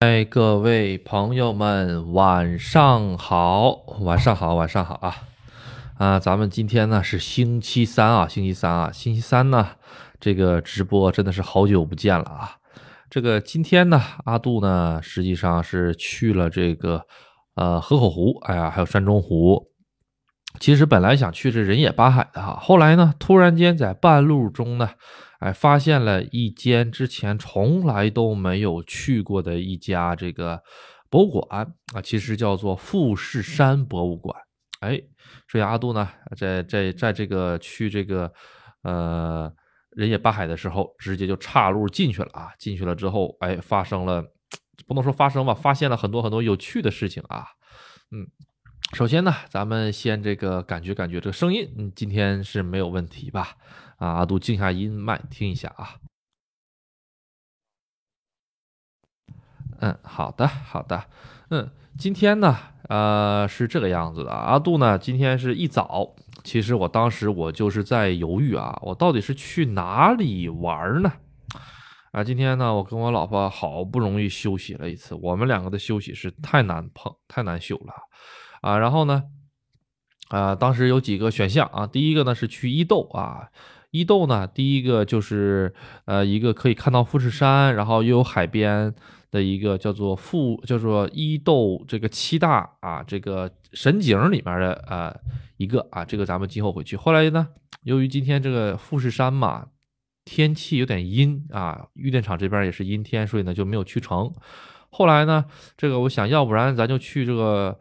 [0.00, 5.16] 哎，各位朋友们，晚上好，晚上好，晚上好啊！
[5.96, 9.70] 啊，咱们今天呢是星期三啊，星期三啊，星期三呢，
[10.20, 12.58] 这个直播真的是好久不见了啊！
[13.10, 17.04] 这个今天呢，阿杜呢实际上是去了这个
[17.56, 19.66] 呃河口湖，哎呀，还有山中湖。
[20.60, 24.90] 其实本来想去这人野八海的哈，后来呢，突然间在半路中呢。
[25.38, 30.60] 哎，发现了一间之前从来都没有去过的一家这个
[31.08, 34.36] 博物馆啊，其实叫做富士山博物馆。
[34.80, 35.00] 哎，
[35.48, 38.32] 所以阿杜呢，在在在这个去这个
[38.82, 39.52] 呃
[39.90, 42.50] 人野八海的时候，直接就岔路进去了啊。
[42.58, 44.24] 进去了之后，哎，发生了
[44.86, 47.46] 不能说发生吧，发现了很多很多有趣的事情啊。
[48.10, 48.26] 嗯，
[48.92, 53.54] 首先呢，咱们先这个感觉感觉这个声音，嗯，今天是没有问题吧？
[53.98, 55.96] 啊，阿杜静下音麦听一下啊。
[59.80, 61.04] 嗯，好的，好的。
[61.50, 62.56] 嗯，今天呢，
[62.88, 64.32] 呃，是这个样子的。
[64.32, 71.12] 阿杜呢，今天是一早，其实我当时我就是在犹豫啊，我到底是去哪里玩呢？
[72.10, 77.92] 啊，今天呢，我跟我老婆好不容易休息了一次，我们两个的休息是太难碰、太难休了
[78.62, 78.78] 啊。
[78.78, 79.24] 然后呢，
[80.28, 83.50] 啊，当时有几个选项啊，第一个呢是去伊豆啊。
[83.90, 85.72] 伊豆呢，第一个就是
[86.04, 88.94] 呃一个可以看到富士山，然后又有海边
[89.30, 95.14] 的一个叫做富叫做伊豆这个七大啊这个神景里面的呃
[95.56, 96.96] 一个啊，这个咱们今后会去。
[96.96, 97.48] 后来呢，
[97.84, 99.66] 由于今天这个富士山嘛
[100.26, 104.30] 天气有点阴啊，玉电厂这边也是阴天，所以呢就没有去成。
[104.90, 105.46] 后来呢，
[105.78, 107.80] 这个我想要不然咱就去这个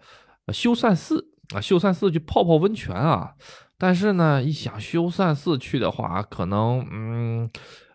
[0.53, 3.33] 修善寺啊，修善寺去泡泡温泉啊。
[3.79, 7.49] 但是呢，一想修善寺去的话，可能，嗯，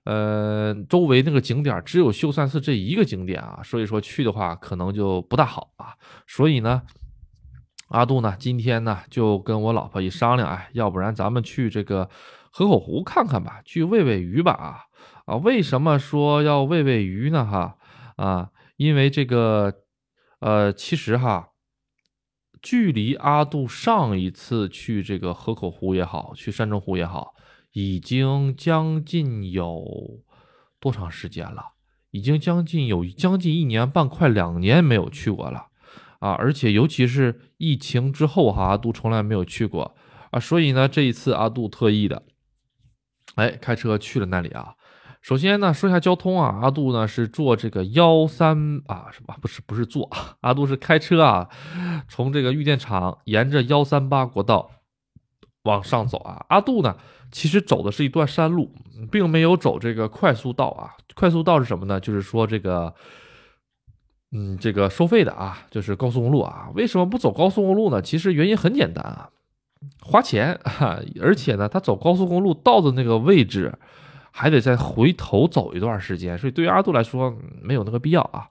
[0.04, 5.94] 呃，周围那个景点只有修善寺这一个景点啊，所以说去的话可能就不大好啊。
[6.26, 6.82] 所以呢，
[7.88, 12.08] 阿杜呢，今天呢就跟我老婆一商量，哎，要不然咱们去这个
[12.52, 14.78] 河口湖看看吧，去喂喂鱼吧啊
[15.26, 15.36] 啊！
[15.36, 17.44] 为什么说要喂喂鱼呢？
[17.44, 17.76] 哈
[18.16, 19.72] 啊，因为这个，
[20.38, 21.48] 呃，其实哈。
[22.62, 27.34] 距离阿杜上一次去这个河口湖也好，去山中湖也好，
[27.72, 29.84] 已经将近有
[30.78, 31.72] 多长时间了？
[32.12, 35.66] 已经将近有将近一年半，快两年没有去过了
[36.20, 36.32] 啊！
[36.32, 39.96] 而且尤其是疫情之后哈，阿杜从来没有去过
[40.30, 42.22] 啊，所以呢，这一次阿杜特意的，
[43.34, 44.74] 哎，开车去了那里啊。
[45.22, 49.32] 首先呢，说一下交通啊，阿杜呢是坐这个幺三啊，什么？
[49.40, 50.10] 不是不是坐，
[50.40, 51.48] 阿杜是开车啊，
[52.08, 54.68] 从这个玉电厂沿着幺三八国道
[55.62, 56.44] 往上走啊。
[56.48, 56.96] 阿杜呢，
[57.30, 58.74] 其实走的是一段山路，
[59.12, 60.90] 并没有走这个快速道啊。
[61.14, 62.00] 快速道是什么呢？
[62.00, 62.92] 就是说这个，
[64.32, 66.70] 嗯，这个收费的啊，就是高速公路啊。
[66.74, 68.02] 为什么不走高速公路呢？
[68.02, 69.30] 其实原因很简单啊，
[70.00, 73.78] 花钱啊，而且呢，他走高速公路到的那个位置。
[74.32, 78.48] 还得再回头走一段时间，所以对于阿杜来说没有那个必要啊。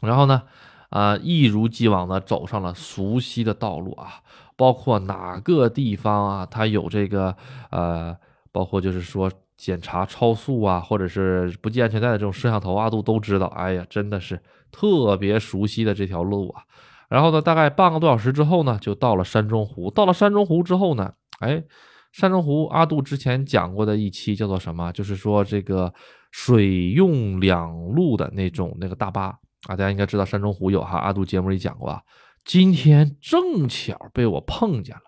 [0.00, 0.42] 然后呢，
[0.90, 4.22] 啊，一如既往的走上了熟悉的道路啊，
[4.56, 7.36] 包括哪个地方啊，它有这个
[7.70, 8.16] 呃，
[8.52, 13.46] 包括就是说检查超速啊，或者是不系安全带的这种摄像头，阿杜都知道。
[13.48, 16.62] 哎呀，真的是特别熟悉的这条路啊。
[17.08, 19.90] 然后呢，大概半个多小时之后呢，就到了山中湖。
[19.90, 21.64] 到了山中湖之后呢，哎。
[22.12, 24.92] 山中湖，阿杜之前讲过的一期叫做什么？
[24.92, 25.92] 就是说这个
[26.30, 32.02] 水用两路的那种那个大巴啊，大家应该知道山中湖有哈，阿杜节目里讲过啊。
[32.44, 35.02] 今天正巧被我碰见了，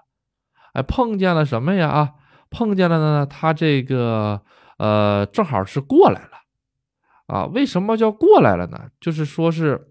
[0.72, 1.88] 哎，碰见了什么呀？
[1.88, 2.12] 啊，
[2.50, 4.40] 碰见了呢，他这个
[4.78, 6.38] 呃，正好是过来了
[7.26, 7.46] 啊。
[7.46, 8.88] 为什么叫过来了呢？
[9.00, 9.90] 就是说是。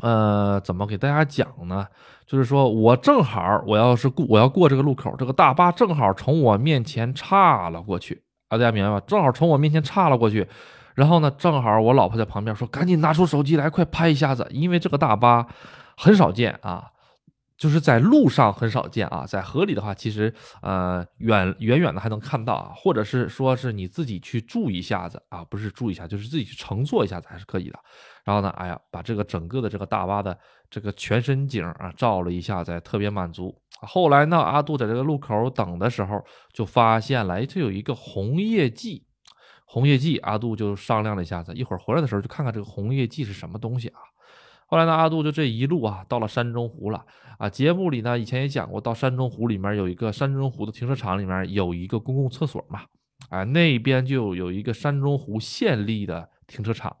[0.00, 1.86] 呃，怎么给大家讲呢？
[2.26, 9.04] 就是说我正好，我要是过，我要过这个路口，这个大巴正好从我面前岔了过去啊，大家明白吧？
[9.06, 10.48] 正好从我面前岔了过去，
[10.94, 15.46] 然后呢，正好我老婆在旁边说：“赶紧拿出手机来，快拍一下子，因为这个大巴
[15.96, 16.88] 很少见啊。”
[17.54, 27.78] 就是在路上很少见啊，在河里的话，其实呃远远远的还能看到啊，或者是说是你自己去住一下子啊，不是住一下，就是自己去乘坐一下子还是可以的。
[28.24, 30.38] 然后呢，哎呀，把这个整个的这个大巴的
[30.70, 33.54] 这个全身景啊照了一下子，特别满足。
[33.80, 39.04] 后来呢，阿杜在这个路口等的时候，就发现了，哎，这有一个红叶记，
[39.64, 43.98] 红叶记，阿杜就商量了一下子，一会儿回来的时候就看看这个红叶记是什么东西啊。
[44.66, 47.04] 后来呢，阿杜就这一路啊，到了山中湖了
[47.38, 47.50] 啊。
[47.50, 52.82] 节目里呢，以前也讲过，到山中湖里面有一个山中湖的停车场，里面有一个公共厕所嘛，
[53.30, 56.96] 啊，那边就有一个山中湖县立的停车场。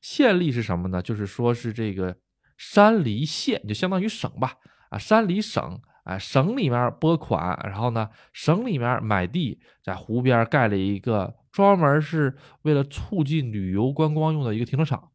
[0.00, 1.02] 县吏是什么呢？
[1.02, 2.16] 就是说是这个
[2.56, 4.54] 山梨县，就相当于省吧。
[4.90, 15.10] 啊，山梨省，啊，省里面拨款，然后呢，省里面买地，在湖边盖了一个专门是为了促进旅游观光用的一个停车场，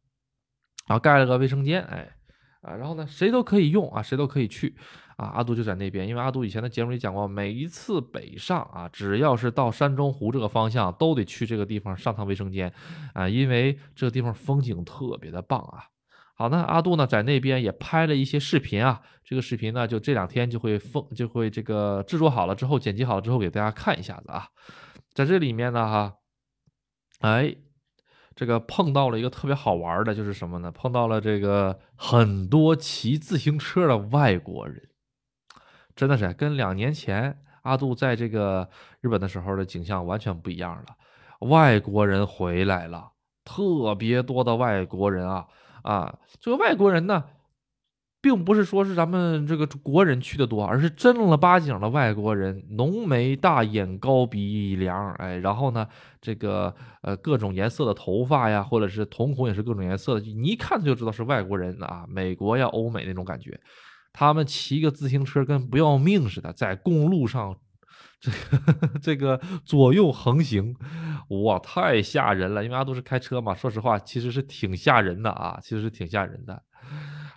[0.88, 2.16] 然后盖了个卫生间，哎，
[2.62, 4.74] 啊，然后呢，谁都可以用啊，谁都可以去。
[5.16, 12.70] 啊，阿杜就在那边，因为阿杜以前的节目里讲过，每一次北上啊，只要是到山中湖这个方向，都得去这个地方上趟卫生间，
[13.14, 15.84] 啊，因为这个地方风景特别的棒啊。
[16.34, 24.46] 好，那阿杜呢在那边也拍了一些视频啊，这个视频呢就这两天就会封，就会这个制作好了之后，剪辑好了之后给大家看一下子啊。
[25.14, 26.12] 在这里面呢哈，
[27.20, 27.56] 哎，
[28.34, 30.70] 这个碰到了一个特别好玩的，就是什么呢？
[30.70, 34.90] 碰到了这个很多骑自行车的外国人。
[35.96, 38.68] 真的是跟两年前阿杜在这个
[39.00, 40.84] 日本的时候的景象完全不一样了。
[41.40, 43.10] 外国人回来了，
[43.44, 45.46] 特别多的外国人啊
[45.82, 46.18] 啊！
[46.40, 47.24] 这个外国人呢，
[48.20, 55.86] 并不是说是咱们这个国人去的多，而是正儿八经的外国人，浓眉大眼、高鼻梁，哎，然后呢，
[56.20, 63.60] 这个呃各种颜色的头发呀，或者是瞳孔也是各种颜色的，你一看就知道是外国人啊，美国呀、欧美那种感觉。
[64.18, 67.54] 他们骑个自行车跟不要命似的，在公路上，
[68.18, 70.74] 这个 这个左右横行，
[71.44, 72.64] 哇，太吓人了！
[72.64, 76.62] 因为阿杜是开车嘛，说实话，其实是挺吓人的啊，其实是挺吓人的。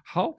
[0.06, 0.32] 好，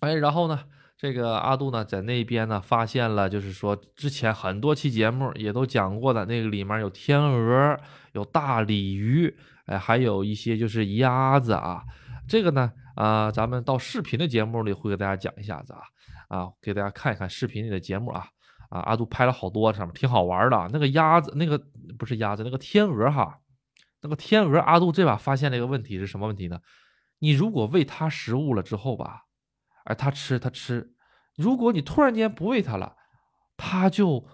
[0.00, 0.58] 哎，然后呢，
[0.96, 7.78] 这个阿杜呢，在那边呢，发现了，就是说之前很多期节目也都讲过的，那个里面有天鹅，
[8.14, 9.36] 有大鲤鱼，
[9.66, 11.82] 哎，还有一些就是鸭子啊，
[12.26, 12.72] 这个呢。
[12.96, 15.80] 啊，咱们到视频的节目里会给大家讲一下子啊，
[16.28, 18.26] 啊，给大家看一看视频里的节目啊，
[18.70, 21.60] 啊，阿杜拍了好多上面挺好玩的，那个鸭子，那个
[21.98, 23.38] 不是鸭子，那个天鹅哈，
[24.00, 26.58] 那个天鹅，阿杜这把发现了一个问题是什么问题呢？
[27.18, 29.24] 你如果喂它食物了之后吧，
[29.84, 30.90] 哎，它吃它吃，
[31.36, 32.96] 如果你突然间不喂它了，
[33.58, 34.26] 它就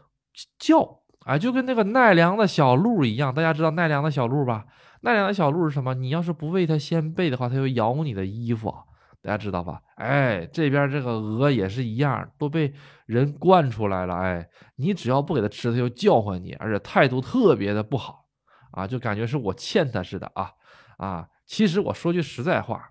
[0.58, 4.64] 叫，哎，就跟那个奈良的小鹿一样，大家知道奈良的小鹿吧？
[5.02, 5.94] 那两条小鹿是什么？
[5.94, 8.72] 你要是不喂它先备的话，它就咬你的衣服，
[9.20, 9.82] 大家知道吧？
[9.96, 12.72] 哎，这边这个鹅也是一样，都被
[13.06, 14.14] 人惯出来了。
[14.14, 18.24] 哎，你只要不给它吃，它就叫唤你，而且态度特别的不好
[18.70, 20.50] 啊，就感觉是我欠它似的啊
[20.98, 21.26] 啊！
[21.46, 22.90] 其实我说句实在话，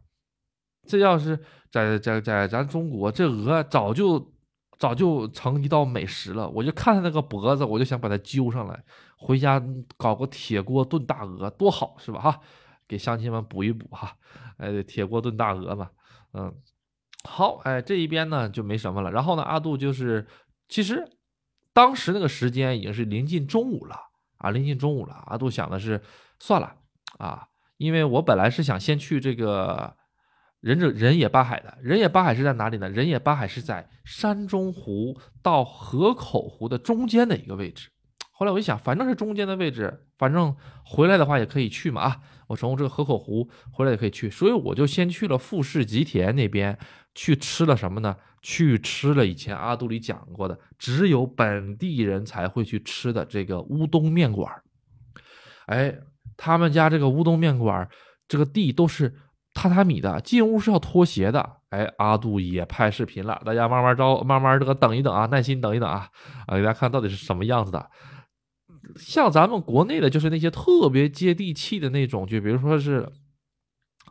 [0.86, 1.40] 这要是
[1.72, 4.32] 在在在咱中国，这鹅早就。
[4.80, 8.84] 早就成一道美食了，我就看它那个脖子，我就想把它揪上来，
[9.22, 9.64] 回家
[9.98, 12.20] 搞个铁锅炖大鹅，多好是吧？
[12.20, 12.42] 哈，
[12.88, 14.18] 给乡亲们补一补哈，
[14.58, 15.92] 哎，铁锅炖大鹅嘛，
[16.34, 16.52] 嗯，
[17.24, 19.12] 好，哎，这一边呢就没什么了。
[19.12, 20.26] 然后呢，阿杜就是，
[20.68, 21.08] 其实
[21.72, 23.96] 当时那个时间已经是临近中午了
[24.40, 25.14] 啊，临近中午了。
[25.28, 26.02] 阿杜想的是
[26.40, 26.76] 算了
[27.20, 27.48] 啊，
[27.78, 29.96] 因为我本来是想先去这个。
[30.62, 32.88] 人者人野八海的人野八海是在哪里呢？
[32.88, 37.90] 人野八海是在山中湖到河口湖的中间的一个位置。
[38.42, 42.18] 后来我一想，反正是中间的位置，反正回来的话也可以去嘛啊！
[42.48, 46.76] 我从这个河口湖回来也可以去，所以我就先去了富士吉田那边
[47.14, 48.16] 去吃了什么呢？
[48.42, 54.52] 去吃了以前阿杜里讲过的，只有本地人才会去吃的这个乌冬面馆。
[55.68, 55.96] 哎，
[56.36, 57.88] 他们家这个乌冬面馆，
[58.28, 59.16] 这个地都是。
[59.54, 66.08] 榻榻米的进屋是要脱鞋的，哎，阿杜也拍视频了，大家慢慢招，慢慢这个等一等啊，耐心等一等啊，
[66.48, 67.90] 啊，给大家看到底是什么样子的。
[68.98, 73.08] 像咱们国内的，就是那些特别接地气的那种，就比如说是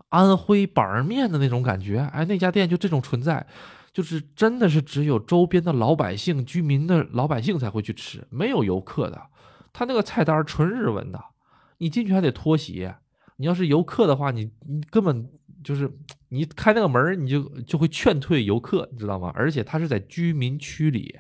[0.08, 3.46] 安徽板儿面的那种感觉，哎，那家店就这种存在，
[3.92, 9.20] 就是真的是只有周边的老百姓、居民的老百姓才会去吃，没有游客的。
[9.72, 11.20] 他那个菜单纯日文的，
[11.78, 12.96] 你进去还得脱鞋。
[13.36, 15.30] 你要是游客的话，你你根本
[15.64, 15.90] 就是
[16.28, 19.32] 你开那个门，你就就会劝退游客，你知道吗？
[19.34, 21.16] 而且他是在居民区里，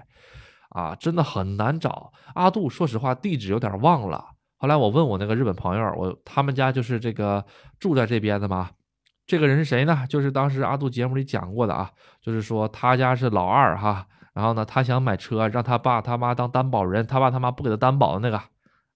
[0.70, 2.12] 啊，真的很难找。
[2.34, 4.24] 阿杜说实话，地址有点忘了。
[4.56, 7.44] 后来我问我那个日本朋友，我他们家就是这个
[7.78, 8.70] 住在这边的嘛。
[9.26, 10.04] 这个人是谁呢？
[10.08, 18.42] 就是当时阿杜节目里讲过的啊，就是说他家是老二哈，然后呢，他想买车，让他爸他妈当担保人，他爸他妈不给他担保的那个，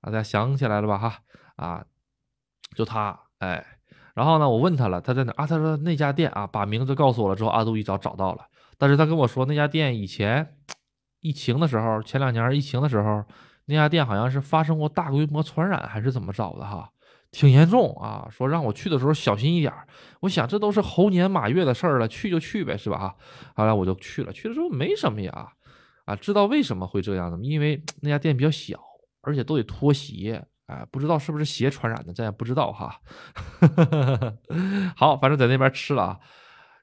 [0.01, 1.19] 大家想起来了吧哈？
[1.57, 1.85] 啊。
[2.75, 3.65] 就他，哎，
[4.15, 5.47] 然后呢，我问他了，他在哪啊？
[5.47, 8.45] 他说那家店啊，把名字告诉我了之后，阿杜一找找到了。
[8.77, 10.57] 但是他跟我说，那家店以前
[11.25, 13.25] 疫情的时候，前两年疫情的时候，
[13.65, 16.91] 那家店好像是发生过大规模传染，还是怎么着的哈，
[17.33, 18.29] 挺严重啊。
[18.31, 19.73] 说让我去的时候小心一点。
[20.21, 22.99] 我想这都是猴年马月的事儿了，去就去呗，是吧？
[22.99, 23.17] 哈，
[23.57, 25.49] 后来我就去了，去的时候没什么呀，
[26.05, 27.39] 啊，知道为什么会这样吗？
[27.41, 28.79] 因为 那家店比较小，
[29.23, 30.45] 而且都得脱鞋。
[30.67, 33.01] 哎，不知道是不是鞋传染的，咱也不知道哈。
[34.95, 36.21] 好，反正在那边吃了，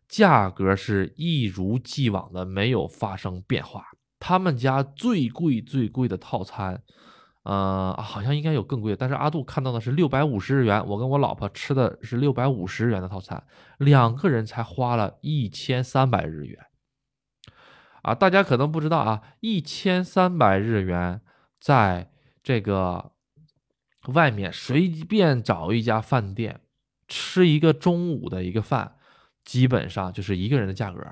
[0.07, 3.85] 价格是一如既往的没有发生变化。
[4.21, 6.83] 他们家最贵最贵的套餐，
[7.41, 13.43] 呃，好像应该有更贵，但是阿杜看到的是六百五十日元，我跟我老婆吃的是六百五十元的套餐，
[13.79, 16.67] 两个人才花了一千三百日元。
[18.03, 21.21] 啊，大家可能不知道啊，一千三百日元
[21.59, 22.11] 在
[22.43, 23.13] 这个
[24.13, 26.61] 外面随便找一家饭店
[27.07, 28.97] 吃一个中午的一个饭，
[29.43, 31.03] 基本上就是一个人的价格，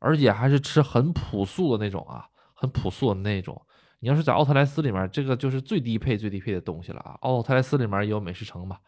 [0.00, 2.26] 而且还是吃很朴素的那种啊。
[2.56, 3.60] 很朴素的那种，
[4.00, 7.16] 你要是在奥特莱斯里面，这个就是最低配、最低配的东西了啊！
[7.20, 8.78] 奥特莱斯里面也有美食城嘛，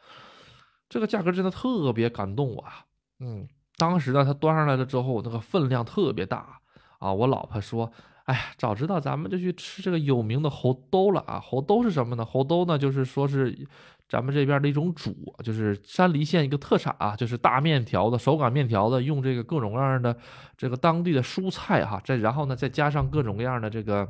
[0.89, 2.87] 这个价格真的特别感动我啊！
[3.21, 3.47] 嗯，
[3.77, 6.61] 当时呢，他端上来了之后，那个分量特别大
[6.99, 7.13] 啊！
[7.13, 7.93] 我老婆说
[8.25, 11.39] ：“哎呀，早知道咱们就去吃这个有名的猴兜了啊！
[11.39, 12.25] 猴兜是什么呢？
[12.25, 13.69] 猴兜呢，就是说是。”
[14.09, 20.17] 咱们这边的一种煮，就是山梨县一个特产啊，就是大面条的手擀面条的，用这个各种各样的
[20.57, 24.09] 这个当地的蔬菜哈，再然后呢再加上各种各样的这个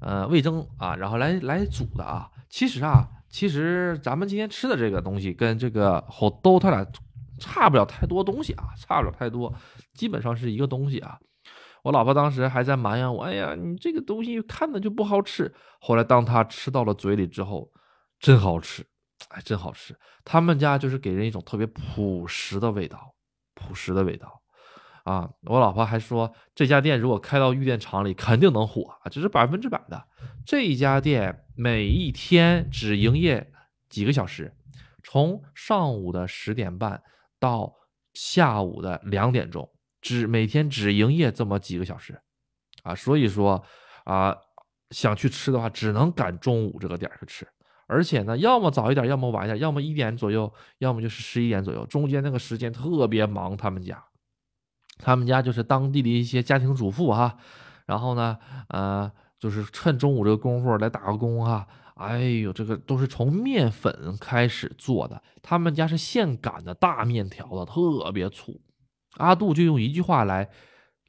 [0.00, 2.28] 呃味增啊，然后来来煮的啊。
[2.50, 6.86] 其实啊，其实咱们今天吃的这个东西跟这个好兜它俩
[7.38, 9.50] 差不了太多东西啊，差不了太多，
[9.94, 11.18] 基本上是一个东西啊。
[11.84, 15.50] 我老婆当时还在埋怨我，哎呀，你这个东西看着就不好吃。
[15.80, 17.70] 后来当她吃到了嘴里之后。
[18.24, 18.82] 真好吃，
[19.28, 19.94] 哎，真好吃！
[20.24, 23.14] 他们家就是给人一种特别朴实的味道，
[23.52, 24.40] 朴实的味道
[25.04, 25.28] 啊！
[25.42, 30.08] 我老婆还说，这家店如果开到玉电厂里，肯定能火啊，这是百分之百的。
[30.46, 33.52] 这一家店每一天只营业
[33.90, 34.56] 几个小时，
[35.02, 37.02] 从上午的十点半
[37.38, 37.74] 到
[38.14, 42.18] 下午的两点钟，只每天只营业这么几个小时
[42.84, 42.94] 啊！
[42.94, 43.62] 所以说
[44.06, 44.34] 啊，
[44.92, 47.46] 想去吃的话，只能赶中午这个点去吃。
[47.86, 53.56] 而且呢，要么早一点，要么晚一点，要么一点左右，要么就是十一点左右，中间那个时间特别忙。
[53.56, 54.02] 他们家，
[54.98, 57.36] 他们家就是当地的一些家庭主妇哈，
[57.86, 58.38] 然后呢，
[58.68, 61.66] 呃，就是趁中午这个功夫来打个工哈。
[61.96, 68.60] 哎呦，这个都是从面粉开始做的，他们家是现擀的大面条的，特别粗。
[69.18, 70.50] 阿杜就用一句话来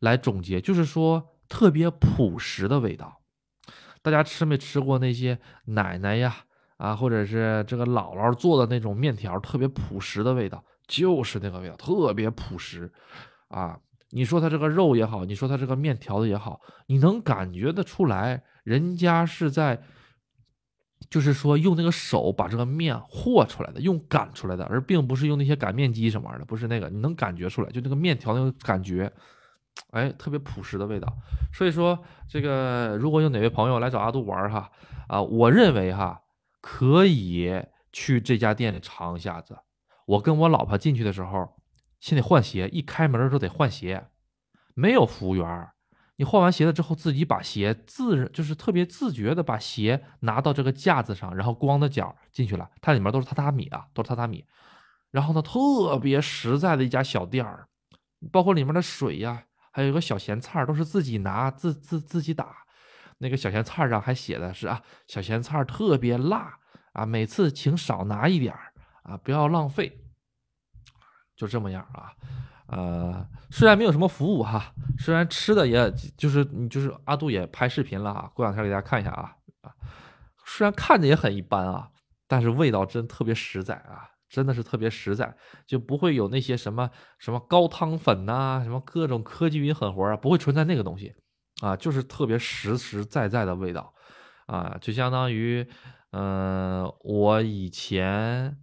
[0.01, 3.22] 来总结，就是说特别朴实的味道。
[4.03, 6.46] 大家吃没吃过那些奶奶呀？
[6.77, 12.91] 啊，或者是这个姥姥做的那种面条，特别朴实的味道，就是那个味道，特别朴实
[13.48, 13.79] 啊！
[14.12, 19.82] 你说它这个肉也好，你说它这个面条的也好，你能感觉得出来，人家是在，
[21.10, 29.12] 就是说用那个手把这个面和出来的，用擀出来的，而并不是用那些擀面机什么玩意儿的，不是那个，你能感觉出来，就那个面条那个感觉，
[29.91, 31.12] 哎，特别朴实的味道。
[31.53, 31.98] 所以说，
[32.29, 34.70] 这个如果有哪位朋友来找阿杜玩哈，
[35.08, 36.22] 啊，我认为哈。
[36.66, 39.56] 可以去这家店里尝一下子。
[40.08, 41.62] 我跟我老婆进去的时候，
[42.00, 44.08] 先得换鞋，一开门的时候得换鞋，
[44.74, 45.70] 没有服务员。
[46.16, 52.68] 你换完鞋了之后，自己把鞋自就是特别自觉的把鞋拿到这个架子上，然后光着脚进去了。
[52.82, 54.44] 它里面都是榻榻米啊，都是榻榻米。
[55.12, 57.68] 然后呢，特别实在的一家小店儿，
[58.32, 62.65] 包括里面的水呀，还有个小咸菜，都是自己拿自自自己打。
[63.18, 66.58] 那个小咸菜上还写的是啊，小咸菜特别辣
[66.94, 68.54] 啊，每次请少拿一点
[69.04, 70.02] 啊，不要浪费。
[71.36, 72.14] 就这么样啊，
[72.68, 79.76] 呃，虽然没有什么服务哈，虽然吃的也就是你就是阿杜也拍视频了啊，过两天给大家看一下啊啊，
[80.46, 81.90] 虽然看着也很一般啊，
[82.26, 85.36] 但是味道真特别实在啊，真的是特别实在，
[85.68, 91.14] 就不会有那些什么什么高汤粉呐，什么各种科技与狠活啊，不会存在那个东西。
[91.62, 93.94] 啊，就是特别实实在在的味道，
[94.48, 95.68] 啊，就相当于，
[96.12, 98.58] 嗯，我以前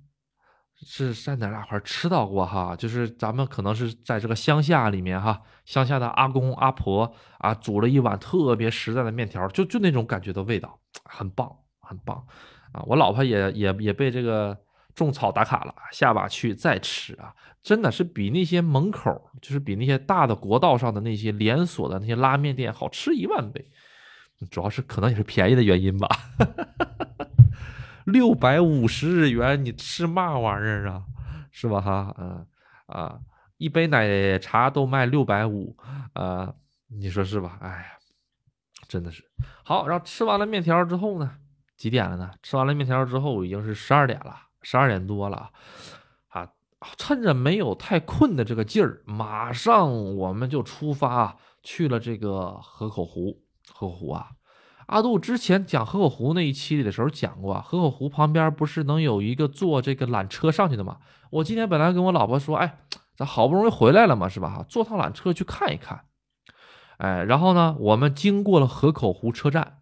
[0.87, 12.17] 是在哪哪块吃到过哈，就是咱们可能是在这个乡下里面哈，乡下的阿公阿婆啊，煮了一碗特别实在的面条，就就那种感觉的味道，很棒，很棒，
[12.73, 14.57] 啊，我老婆也也也被这个。
[14.95, 17.35] 种草打卡了，下把去再吃啊！
[17.63, 23.71] 真的是比那些门口，就是比那些大的国道上的那些连锁的那些拉面店好吃一万倍。
[24.51, 26.09] 主要是可能也是便宜的原因吧。
[28.05, 31.05] 六百五十日元，你吃嘛玩意儿啊？
[31.53, 31.81] 是吧？
[31.81, 32.45] 哈，嗯
[32.87, 33.21] 啊，
[33.59, 35.77] 一杯奶茶都卖六百五，
[36.15, 36.53] 啊，
[36.89, 37.59] 你说是吧？
[37.61, 37.85] 哎呀，
[38.89, 39.23] 真的是
[39.63, 39.87] 好。
[39.87, 41.37] 然后吃完了面条之后呢，
[41.77, 42.33] 几点了呢？
[42.43, 44.37] 吃完了面条之后已经是十二点了。
[44.62, 45.50] 十二点多了，
[46.28, 46.49] 啊，
[46.97, 53.42] 趁着没有太困的这个劲儿，马上我们就出发去了这个河口湖。
[53.73, 54.31] 河口湖啊，
[54.87, 60.99] 阿杜之前讲河口湖那一期里的时候讲过，河口湖旁边不是能有一个坐这个缆车上去的吗？
[61.31, 62.81] 我今天本来跟我老婆说，哎，
[63.16, 64.50] 咱好不容易回来了嘛，是吧？
[64.50, 66.04] 哈，坐趟缆车去看一看。
[66.99, 69.78] 哎，然后呢，我们经过了河口湖车站，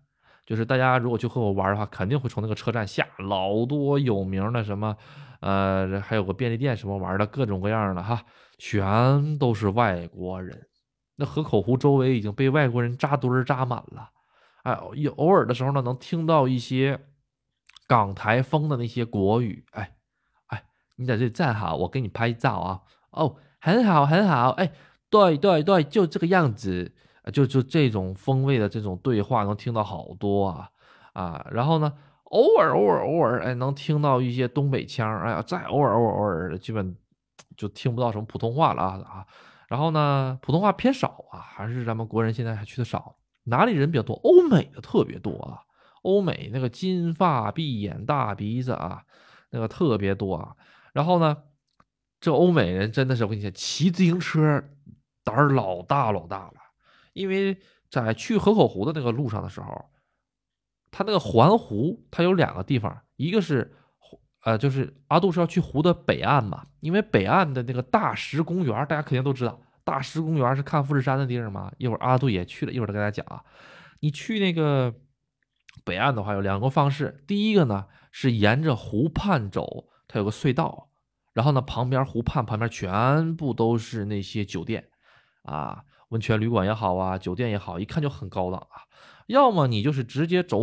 [0.51, 4.97] 就是大家如果去和我玩的话，肯定会从那个车站下，老多有名的什么，
[5.39, 8.21] 呃，还有个便利店什么玩的，各种各样的哈，
[8.59, 10.67] 全都是外国人。
[11.15, 14.11] 那河口湖周围已经被外国人扎堆扎满了，
[14.65, 16.99] 哎，有偶尔的时候呢，能听到一些
[17.87, 19.93] 港台风的那些国语，哎，
[20.49, 20.65] 哎，
[20.97, 22.81] 你在这里站好，我给你拍照啊，
[23.13, 24.73] 哦，很好很好，哎，
[25.09, 26.93] 对对对，就这个样子，
[27.33, 30.71] 就就这种风味的这种对话能听到好多啊
[31.13, 31.93] 啊，然后呢，
[32.25, 36.97] 偶尔偶尔偶尔，哎，能听到一些东北腔，哎呀，再偶尔偶尔偶尔，基本
[37.57, 39.27] 就听不到什么普通话了啊啊。
[39.69, 43.17] 然后呢，普通话偏少啊，还是咱们国人现在还去的少。
[43.45, 44.15] 哪里人比较多？
[44.23, 45.61] 欧美的特别多啊，
[46.03, 49.03] 欧美那个金发碧眼大鼻子啊，
[49.51, 50.55] 那个特别多啊。
[50.93, 51.37] 然后呢，
[52.21, 54.63] 这欧美人真的是我跟你讲，骑自行车
[55.25, 56.55] 胆儿老大老大了。
[57.13, 57.59] 因为
[57.91, 59.91] 在去河口湖的那个路上的时候，
[60.91, 63.77] 他那个环湖，它有两个地方，一个是。
[64.43, 71.71] 呃，就是阿杜是要去湖的北岸嘛，因为北岸的那个大石公园，大家肯定都知道，大石公园是看富士山的地方嘛。
[71.77, 73.45] 一会儿阿杜也去了，一会儿再跟大家讲啊。
[74.01, 74.95] 你去那个
[75.85, 80.89] 北岸的话，有两个方式，第一个呢是沿着湖畔走，它有个隧道，
[81.35, 84.89] 然后呢旁边湖畔旁边全部都是那些酒店
[85.43, 88.87] 啊，温泉旅馆也好啊，酒店也好，一看就很高档啊。
[89.27, 90.61] 要么你就是直接走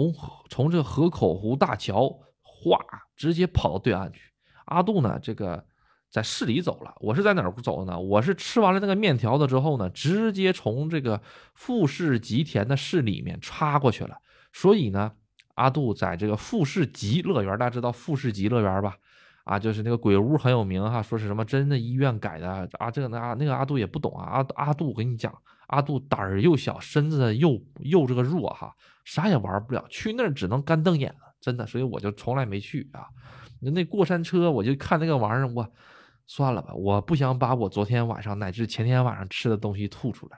[0.49, 2.19] 从这河口湖大桥。
[2.59, 2.79] 哗，
[3.15, 4.31] 直接跑到对岸去。
[4.65, 5.63] 阿杜呢，这个
[6.09, 6.91] 在市里走了。
[6.99, 7.99] 我是在哪儿走的呢？
[7.99, 11.21] 我是吃完了那个面条子之后呢，直接从这个
[11.53, 14.17] 富士吉田的市里面插过去了。
[14.51, 15.11] 所以呢，
[15.53, 18.97] 阿杜在这个富士吉乐园，大家知道富士吉乐园吧？
[19.47, 22.91] 啊，就是那个鬼屋很有名哈，说是什么真的医院改的啊。
[22.91, 24.25] 这个那那个阿杜也不懂啊。
[24.25, 25.33] 阿阿杜，我跟你讲，
[25.67, 31.33] 阿杜胆儿又小，身子又又这个弱哈，啥也玩不了，去那儿只能干瞪眼了。
[31.39, 33.07] 真的，所以我就从来没去啊。
[33.61, 35.65] 那过山车，我就看那个玩意儿，我
[36.25, 40.37] 算了吧，我不想把我昨天晚上乃至前天晚上吃的东西吐出来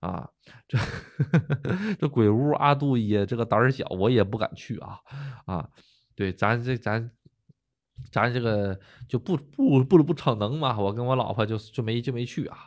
[0.00, 0.28] 啊。
[0.66, 0.76] 这
[2.00, 4.98] 这鬼屋，阿杜也这个胆儿小，我也不敢去啊
[5.46, 5.68] 啊。
[6.16, 7.10] 对，咱这咱
[8.10, 10.78] 咱这个就不不不不逞能嘛。
[10.78, 12.58] 我跟我老婆就就没就没去啊。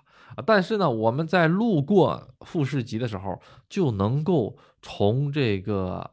[0.45, 6.11] 但是呢，我们在路过富士急的时候，就能够从这个。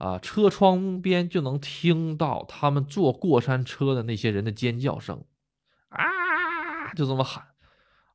[0.00, 5.22] 啊，车窗边就能听到他们坐过山车的那些人的尖叫声，
[5.90, 7.44] 啊，就这么喊，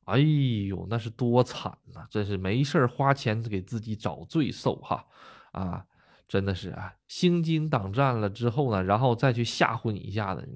[0.06, 2.04] 哎呦，那是多惨呐！
[2.10, 5.06] 真是没事花钱给自己找罪受哈，
[5.52, 5.86] 啊，
[6.28, 10.46] 真的是啊，心惊胆战了之后呢，然后再去吓唬你一下子，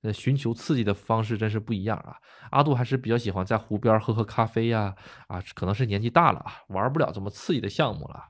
[0.00, 2.16] 那寻求刺激的方式真是不一样啊。
[2.50, 4.94] 阿杜还是比较喜欢在湖边喝喝咖啡呀，
[5.28, 8.24] 啊，可能是年纪大了啊，玩不了这么刺激的项目了。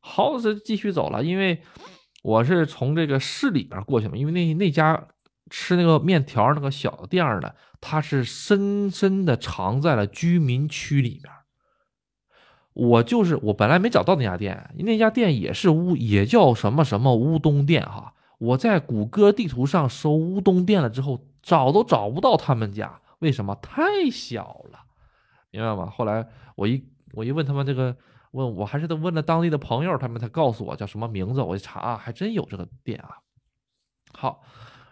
[0.00, 1.62] 耗子继续走了，因为
[2.22, 4.16] 我是从这个市里边过去嘛。
[4.16, 5.08] 因为那那家
[5.50, 11.32] 吃那个面条那个小店呢，它是深深的藏在了居民区里面。
[12.78, 18.14] 我就是我本来没找到那家店，那家店也是乌，也叫什么什么乌冬店哈。
[18.38, 23.54] 我在谷歌地图上搜乌冬店了之后，找都找不到他们家，为什么？
[23.56, 24.78] 太小了，
[25.50, 25.90] 明白吗？
[25.90, 27.96] 后来我一我一问他们这个。
[28.32, 31.40] 问我还是得问了当地的朋友，他们才告诉我叫什么名字。
[31.40, 33.16] 我一查啊，还真有这个店啊。
[34.12, 34.42] 好，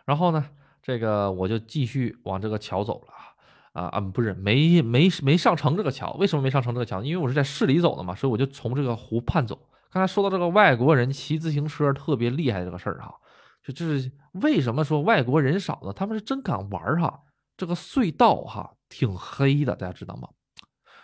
[0.07, 0.49] 然后呢，
[0.83, 3.36] 这个我就继续往这个桥走了啊
[3.85, 6.12] 啊，不是没没没上成这个桥。
[6.15, 7.03] 为什么没上成这个桥？
[7.03, 9.69] 因为我是在市里走的嘛，所以我就从这个湖畔走。
[9.91, 13.15] 刚才说到这个外国人骑自行车特别厉害这个事儿哈，
[13.62, 15.93] 就这是为什么说外国人少呢？
[15.93, 17.23] 他们是真敢玩哈。
[17.57, 20.29] 这个隧道哈挺黑的，大家知道吗？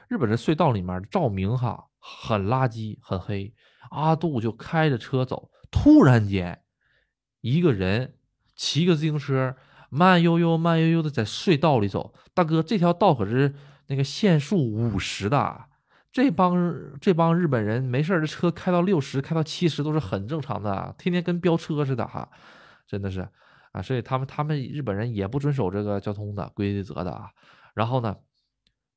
[0.09, 1.87] 日本这隧道里面照明哈。
[2.05, 3.55] 很垃圾，很黑。
[3.93, 6.61] 阿杜就开着车走，突然间，
[7.41, 8.15] 一个人
[8.57, 9.55] 骑个自行车，
[9.95, 12.15] 慢悠悠、慢悠悠的在隧道里走。
[12.33, 13.55] 大哥，这条道可是
[13.89, 15.67] 那个限速五十的，
[16.11, 16.57] 这帮
[16.99, 22.27] 这帮日本人没事这车开到六十、开到七十都是很正常的，天天跟飙车似的哈，
[22.87, 23.29] 真的是
[23.73, 23.83] 啊。
[23.83, 27.29] 所以他们他们日本人也不遵守这个交通的规则的啊。
[27.75, 28.17] 然后呢？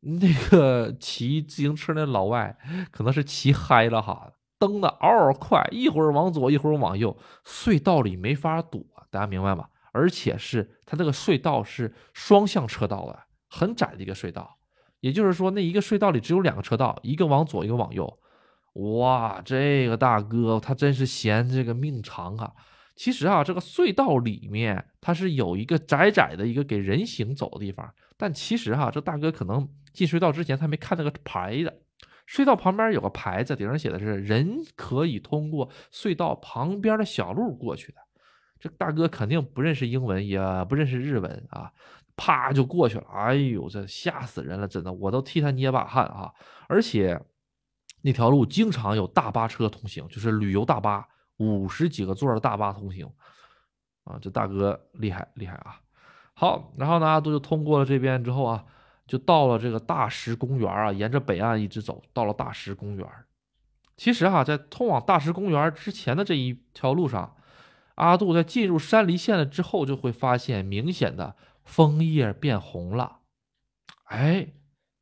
[0.07, 2.55] 那个骑自行车那老外
[2.91, 9.65] 可能是骑嗨了哈，蹬的嗷嗷快，一会儿往左一会儿往右，隧道里没法躲，大家明白吗？
[9.95, 14.57] 而且是它这个隧道是双向车道的，很窄的一个隧道，
[14.99, 18.19] 也就是说那一个隧道里只有两个车道，一个往左一个往右。
[18.73, 22.51] 哇，这个大哥他真是嫌这个命长啊！
[22.97, 31.73] 其实啊，这个隧道里面它是有一个窄窄的一个给人行走的地方，但其实哈，这大哥可能进隧道之前他没看那个牌子，
[32.27, 38.04] 隧道旁边有个牌子，顶上写的是人可以通过隧道旁边的小路过去的。
[38.59, 41.71] 这大哥肯定不认识英文，也不认识日文啊，
[42.15, 43.05] 啪就过去了。
[43.13, 46.31] 哎呦，这吓死人了，真的，我都替他捏把汗啊！
[46.67, 47.21] 而且
[48.01, 51.07] 那条路经常有大巴车通行，就是旅游大巴。
[51.37, 53.05] 五十几个座的大巴通行，
[54.05, 55.81] 啊，这大哥厉害厉害啊！
[56.33, 58.63] 好，然后呢，阿杜就通过了这边之后啊，
[59.05, 63.05] 就到了这个大石公园啊，沿着北岸一直走，到了大石公园。
[63.97, 67.35] 其实哈，在通往大石公园之前的这一条路上，
[67.95, 73.19] 阿杜在进入山梨县了之后，就会发现明显的枫叶变红了。
[74.05, 74.53] 哎，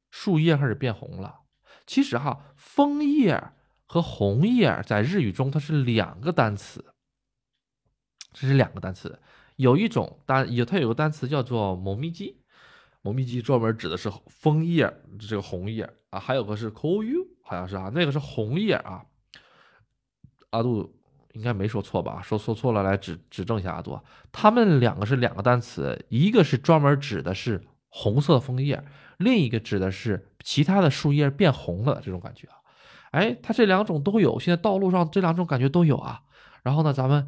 [0.09, 1.41] 树叶开始变红了。
[1.85, 3.51] 其实哈，枫叶。
[3.85, 6.83] 和红叶在日语中它是两个单词，
[8.31, 9.21] 这是两个单词。
[9.57, 12.41] 有一种单有它有个单词叫做“某咪鸡”，
[13.03, 16.19] 某咪鸡专门指的是枫叶这个红叶啊。
[16.19, 19.05] 还有个是 “call you”，好像是啊，那个是红叶啊。
[20.49, 20.91] 阿杜
[21.33, 22.21] 应该没说错吧？
[22.23, 23.99] 说说错了来指指正一下阿杜。
[24.31, 28.83] 他们两个是两个单词，一个是专门指的是红色枫叶，
[29.17, 32.55] 另一个指的是其他的树叶变红了这种感觉啊。
[33.11, 36.21] 哎，它这两种都有，现在道路上这两种感觉都有啊。
[36.63, 37.27] 然后呢，咱们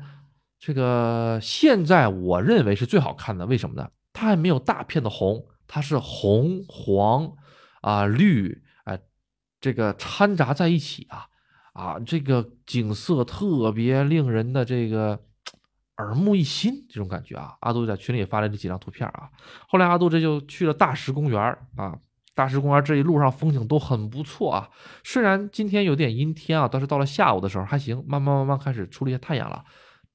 [0.57, 3.89] 这个现在我认为是最好看的，为什么呢？
[4.13, 7.33] 它还没有大片的红，它是红黄
[7.81, 8.99] 啊绿哎，
[9.59, 11.27] 这个掺杂在一起啊
[11.75, 15.19] 啊，这个景色特别令人的这个
[15.97, 17.55] 耳目一新，这种感觉啊。
[17.59, 19.29] 阿杜在群里也发了这几张图片啊。
[19.67, 21.39] 后来阿杜这就去了大石公园
[21.75, 21.99] 啊。
[22.33, 24.69] 大石公园这一路上风景都很不错啊，
[25.05, 29.63] 虽然今天有点阴天啊，但是到了下午的时候还行，慢慢慢慢开始出了一些太阳了。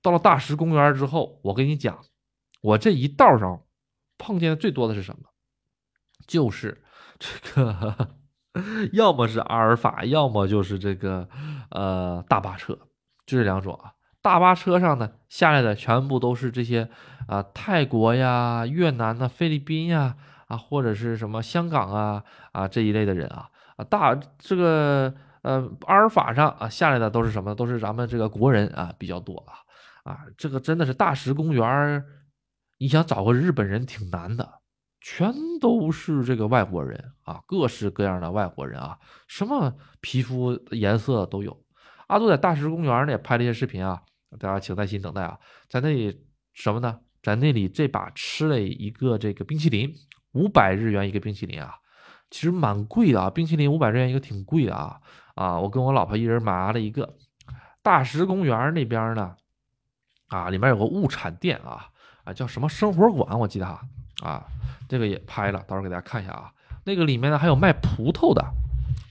[0.02, 1.98] 到了大石公园之后，我跟你讲，
[2.60, 3.62] 我这一道上
[4.18, 5.22] 碰见的最多的是什么？
[6.26, 6.82] 就是
[7.18, 8.16] 这个，
[8.92, 11.28] 要么是阿尔法，要么就是这个
[11.70, 12.74] 呃大巴车，
[13.26, 13.92] 就这两种啊。
[14.22, 16.88] 大巴车上呢下来的全部都是这些
[17.26, 20.16] 啊泰国呀、越南呐、菲律宾呀。
[20.50, 27.54] 啊，或者是什么香港啊啊这一类的人啊啊大这个呃阿尔法上啊下来的都是什么？
[27.54, 29.54] 都是咱们这个国人啊比较多啊
[30.02, 32.02] 啊这个真的是大石公园，
[32.80, 34.59] 你想找个日本人挺难的，
[35.00, 41.64] 全都是这个外国人啊，各式各样的外国人啊，什么皮肤颜色都有。
[42.06, 44.02] 阿杜在大石公园呢也拍了一些视频啊，
[44.38, 47.00] 大家请耐心等待啊，在那里什么呢？
[47.22, 49.94] 在那里这把吃了一个这个冰淇淋。
[50.32, 51.74] 五百日元一个冰淇淋啊，
[52.30, 55.00] 其实蛮贵的啊，冰淇淋五百日元一个挺贵的啊
[55.34, 55.58] 啊！
[55.58, 57.16] 我跟我老婆一人买了一个。
[57.82, 59.34] 大石公园那边呢，
[60.28, 61.88] 啊，里面有个物产店啊
[62.22, 63.80] 啊，叫什么生活馆，我记得哈啊，
[64.20, 64.44] 啊
[64.88, 66.52] 这个也拍了，到时候给大家看一下啊。
[66.84, 68.44] 那个里面呢还有卖葡萄的，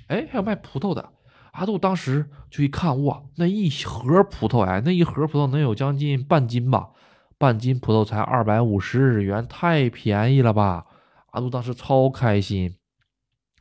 [0.07, 1.09] 哎，还有卖葡萄的。
[1.51, 6.89] 阿杜当时就一看，哇，那一盒葡萄哎，那一盒葡萄能有将近半斤吧？
[7.37, 10.85] 半斤葡萄才二百五十日元，太便宜了吧？
[11.31, 12.75] 阿杜当时超开心。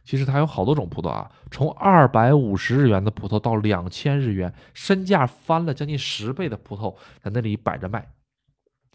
[0.04, 8.08] 其实他有好多种葡萄啊，从二百五十日元的葡萄到两千日元，身价翻了将近十倍的葡萄在那里摆着卖。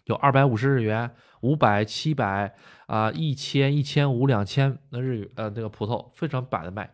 [0.05, 1.09] 有二百五十日元、
[1.41, 2.53] 五百、七百
[2.87, 6.89] 啊、一千、一千五、两千的日元呃那个葡萄非常摆着卖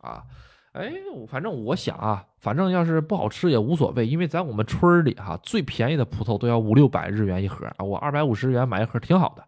[0.00, 0.24] 啊。
[0.72, 0.92] 哎，
[1.28, 9.44] 反正我想啊，反正要是不好吃也无所谓，因为在我们村里哈，最便宜的葡萄都要五六百日元一盒啊，我二百五十日元买一盒挺好的。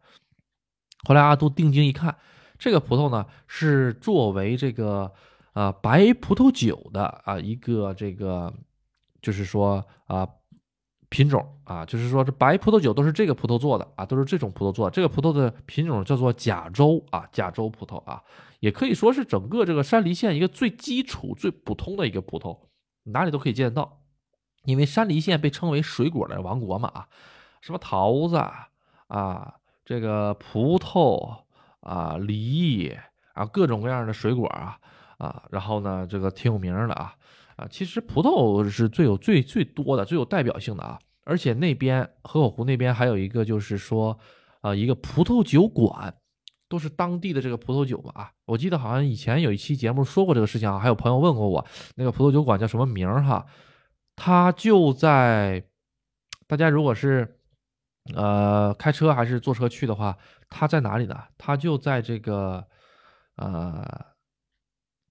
[1.07, 2.17] 后来阿杜定睛一看，
[2.59, 5.13] 这个葡萄呢是作为这个
[5.53, 8.53] 呃白葡萄酒的啊一个这个，
[9.21, 10.29] 就是说啊
[11.13, 14.91] 品种啊，就是说这白葡萄酒都是这个葡萄做的啊，都是这种葡萄做的。
[14.91, 18.23] 这个葡萄的品种叫做甲州啊，甲州葡萄啊，
[18.61, 22.57] 也可以说是整个这个山梨县一个最基础、最普通的一个葡萄，
[23.05, 24.01] 哪里都可以见到。
[24.65, 27.07] 因为山梨县被称为水果的王国嘛啊，
[27.61, 28.37] 什么桃子
[29.09, 29.57] 啊。
[29.85, 31.41] 这个葡萄
[31.81, 32.97] 啊，梨
[33.35, 34.79] 啊，各种各样的水果啊
[35.19, 37.15] 啊，然后呢，这个挺有名的啊
[37.71, 40.99] 其实葡萄是最有最最多的、最有代表性的啊。
[41.25, 44.19] 而且那边河口湖那边还有一个，就是说
[44.61, 46.15] 啊，一个葡萄酒馆，
[46.69, 48.31] 都是当地的这个葡萄酒嘛啊。
[48.47, 53.47] 我记得好像以前有一期节目说过这个事情啊，还有朋友问过我，那个葡萄酒馆叫什么名哈？
[54.17, 55.65] 它就在
[56.47, 57.39] 大家如果是。
[58.17, 61.17] 呃，开车还是坐车去的话，它在哪里呢？
[61.39, 62.67] 它就在这个，
[63.37, 63.87] 呃，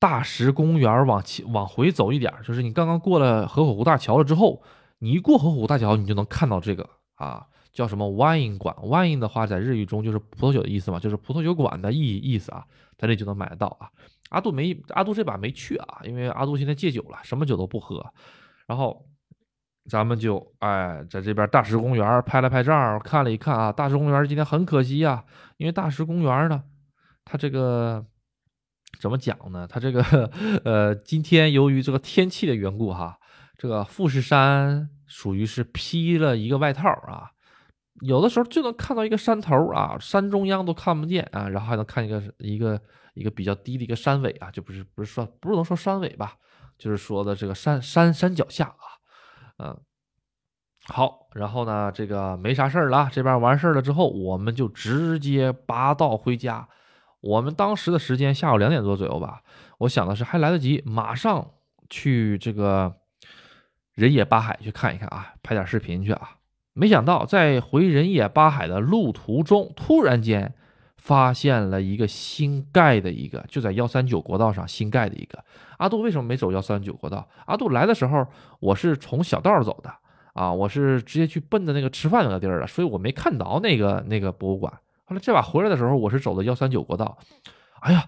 [0.02, 4.60] 大石公园往前往回走一点，就是你刚刚过了河口湖大桥了之后，
[4.98, 12.66] 你一过河口湖大桥，你就能看到这个啊，叫什么 wine 馆？wine 的话，在日语中就是葡萄酒的意思嘛，就是葡萄酒馆的意意思啊，
[12.98, 13.92] 在这就能买得到啊。
[14.32, 18.04] 阿杜没阿杜这把没去啊，因为阿杜现在戒酒了，什么酒都不喝。
[18.66, 19.06] 然后
[19.88, 25.24] 咱们就哎，在这边大石公园拍了拍照，看了一看啊，大石公园今天很可惜呀，
[25.58, 26.64] 因为大石公园呢，
[27.24, 28.04] 它这个。
[29.00, 29.68] 怎么讲呢？
[29.68, 30.02] 它这个
[30.64, 33.18] 呃，今天由于这个天气的缘故哈，
[33.58, 37.32] 这个富士山属于是披了一个外套啊，
[38.02, 42.80] 有的时候就能看到一个山头啊，山中央都看不见啊，然后还能看一个一个
[43.16, 46.36] 一个比较低的一个山尾啊，就不是不是说不是能说山尾吧，
[46.78, 48.86] 就是说的这个山山山脚下啊，
[49.58, 49.80] 嗯，
[50.88, 56.68] 好，然后呢，这个没啥事儿了，这边完事儿了之后，我们就直接拔道回家。
[57.22, 59.42] 我们当时的时间下午两点多左右吧，
[59.78, 61.52] 我想的是还来得及，马上
[61.90, 62.94] 去这个
[63.94, 66.38] 人野八海去看一看啊，拍点视频去啊。
[66.74, 70.54] 没想到在回人野八海的路途中，突然间
[70.98, 75.44] 发现了一个新盖的一个，就在幺三九国道上新盖的一个。
[75.78, 77.28] 阿杜为什么没走幺三九国道？
[77.46, 78.26] 阿杜来的时候
[78.60, 79.94] 我是从小道走的
[80.34, 84.74] 啊，我是直接去奔的那个吃饭那个地儿了，所以我没看到那个那个博物馆。
[85.12, 87.18] 后来这把回来的时候，我是走的幺三九国道。
[87.82, 88.08] 哎呀，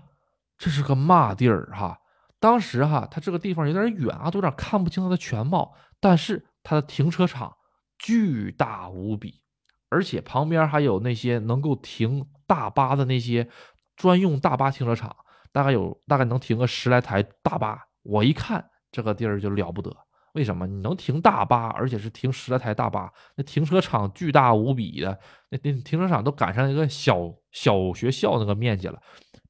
[0.58, 2.00] 这是个嘛地儿哈！
[2.40, 5.76] 当时哈，它这个地方有点远啊，都有点看不清它的全貌。
[6.00, 7.54] 但是它的停车场
[8.00, 9.42] 巨大无比，
[9.90, 13.50] 而且旁边还有那些能够停大巴的那些
[13.98, 15.14] 专用大巴停车场，
[15.52, 17.78] 大概有大概能停个十来台大巴。
[18.04, 19.94] 我一看这个地儿就了不得。
[20.34, 23.12] 为什么你能停大巴，而且是停十来台大巴？
[23.36, 25.18] 那停车场巨大无比的，
[25.50, 29.00] 那那停车场都赶上一个小小学校那个面积了。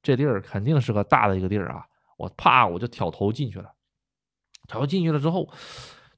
[0.02, 1.84] 这地儿肯定是个大的一个地儿啊！
[2.18, 3.70] 我啪我就挑头进去了。
[4.68, 5.48] 挑进去了之后，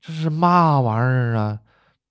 [0.00, 1.60] 这是嘛玩意儿啊？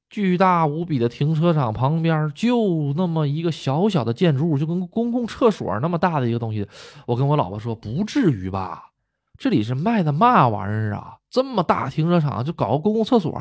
[0.10, 6.66] 巨大无比的停车场旁边就那么一个小小的建筑物，就跟公共厕所那么大的一个东西。
[7.06, 8.92] 我跟我老婆说，不至于吧？
[9.38, 11.18] 这里是卖的嘛玩意儿啊？
[11.30, 13.40] 这么大停车场就搞个公共厕所？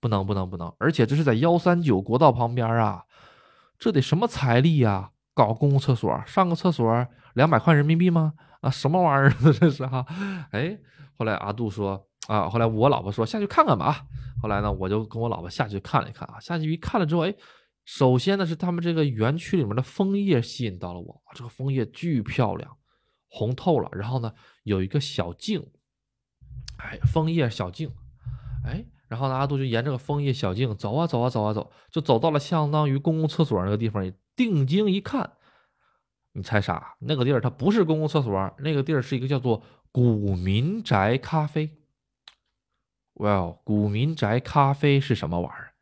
[0.00, 0.72] 不能不能不能！
[0.78, 3.02] 而且这是在幺三九国道旁边啊，
[3.78, 5.10] 这得什么财力呀？
[5.34, 8.34] 搞公共厕所，上个厕所两百块人民币吗？
[8.60, 10.04] 啊，什么玩意儿 这是哈？
[10.52, 10.78] 哎，
[11.18, 14.02] 后来阿杜说啊，后来我老婆说下去看看吧。
[14.40, 17.34] 后来呢，我就跟我老婆下去看了一看啊，下去一看了之后，哎，
[17.84, 22.70] 首先呢是他们这个园区里面的枫叶吸引到了我，这个枫叶巨漂亮。
[23.28, 25.66] 红透了，然后呢，有一个小径，
[26.78, 27.90] 哎，枫叶小径，
[28.64, 34.12] 哎，然后呢，阿杜就沿这个枫叶小径走啊走啊走啊走，就走到了相当于公共厕所那个地方。
[34.36, 35.32] 定睛一看，
[36.32, 36.96] 你猜啥？
[36.98, 41.70] 那个地儿它不是公共厕所，那个地儿是一个叫做古民宅咖啡。
[43.14, 45.72] 哇，古民宅咖啡是什么玩意儿？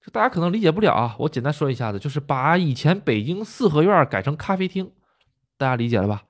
[0.00, 4.92] 这大家可能理解不了啊，我简单说一下子，就是把以前北京四合院改成咖啡厅，
[5.56, 6.25] 大家理解了吧？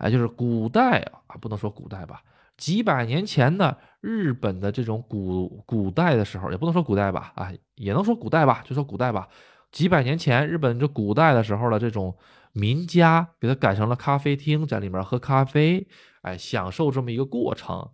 [0.00, 2.22] 哎，就是古代啊，不能说古代吧，
[2.56, 9.28] 几百年前的日本的这种古古代的时候，也不能说古代吧，啊，也能说古代吧，就说古代吧。
[9.70, 12.16] 几百年前日本这古代的时候的这种
[12.52, 15.86] 民家，给它改成了咖啡厅，在里面喝咖啡，
[16.22, 17.86] 哎，享受这么一个过程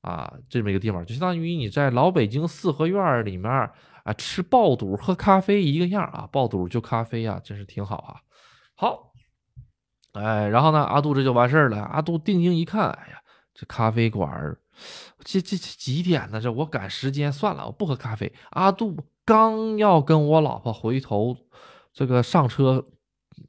[0.00, 3.52] 啊，这么一个地方，就相当于你在老北京四合院里面
[4.04, 8.16] 啊吃爆肚喝咖啡一个样啊，爆肚就咖啡啊，真是挺好啊。
[8.74, 9.11] 好。
[10.12, 11.82] 哎，然后呢，阿杜这就完事儿了。
[11.84, 13.22] 阿杜定睛一看，哎呀，
[13.54, 14.58] 这咖啡馆儿，
[15.24, 16.40] 这这这几点呢？
[16.40, 18.30] 这我赶时间，算了，我不喝咖啡。
[18.50, 18.94] 阿杜
[19.24, 21.34] 刚要跟我老婆回头，
[21.94, 22.84] 这个上车，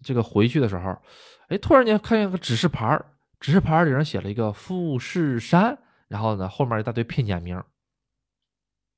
[0.02, 0.98] 这个回去的时候，
[1.50, 3.06] 哎，突然间看见个指示牌儿，
[3.42, 7.62] 指示牌儿里上写了一个富士山，然后呢，后面一大堆片假名。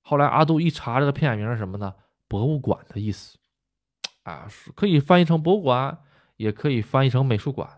[0.02, 1.92] 后来阿杜一查，这个片假名是什么呢？
[2.28, 3.40] 博物馆的意思，
[4.22, 5.98] 啊，可以翻译成博物馆。
[6.38, 7.70] 也可以翻译成美术馆。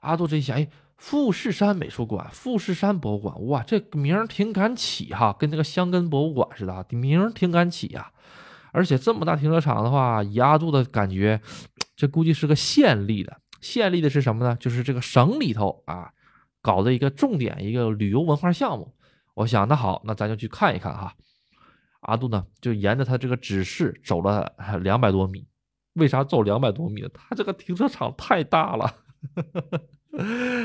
[0.00, 8.12] 阿杜这一想，哎，富士山美术馆、富士山博物馆，哇，这名儿挺敢起哈，跟那个香根博物馆似的，名儿挺敢起呀。
[8.70, 11.40] 而且这么大停车场的话，以阿杜的感觉，
[11.96, 13.40] 这估计是个县立的。
[13.60, 14.56] 县立的是什么呢？
[14.60, 16.12] 就是这个省里头啊，
[16.62, 18.94] 搞的一个重点一个旅游文化项目。
[19.34, 21.14] 我想，那好，那咱就去看一看哈。
[22.00, 25.48] 阿杜呢，就沿着他这个指示走了两百多米。
[25.98, 27.06] 为啥走两百多米？
[27.12, 28.94] 他这个停车场太大了，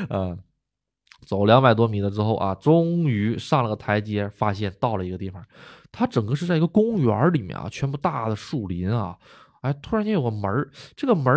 [0.10, 0.40] 嗯，
[1.28, 5.44] 走两百多米了之后啊，终于上了个台阶，发现到了一个地方。
[5.92, 9.18] 它整个是在一个公园里面啊，全部大的树林啊，
[9.62, 11.34] 哎，突然间有个门这个门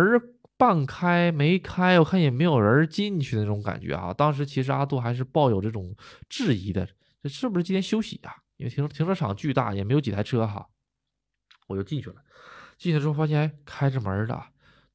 [0.57, 4.13] 半开没开，我看也没有人进去的那种感觉啊。
[4.13, 5.95] 当时其实阿杜还是抱有这种
[6.27, 6.87] 质疑的，
[7.21, 8.33] 这是不是今天休息啊？
[8.57, 10.67] 因为停停车场巨大，也没有几台车哈。
[11.67, 12.15] 我就进去了，
[12.77, 14.41] 进去之后发现哎开着门的。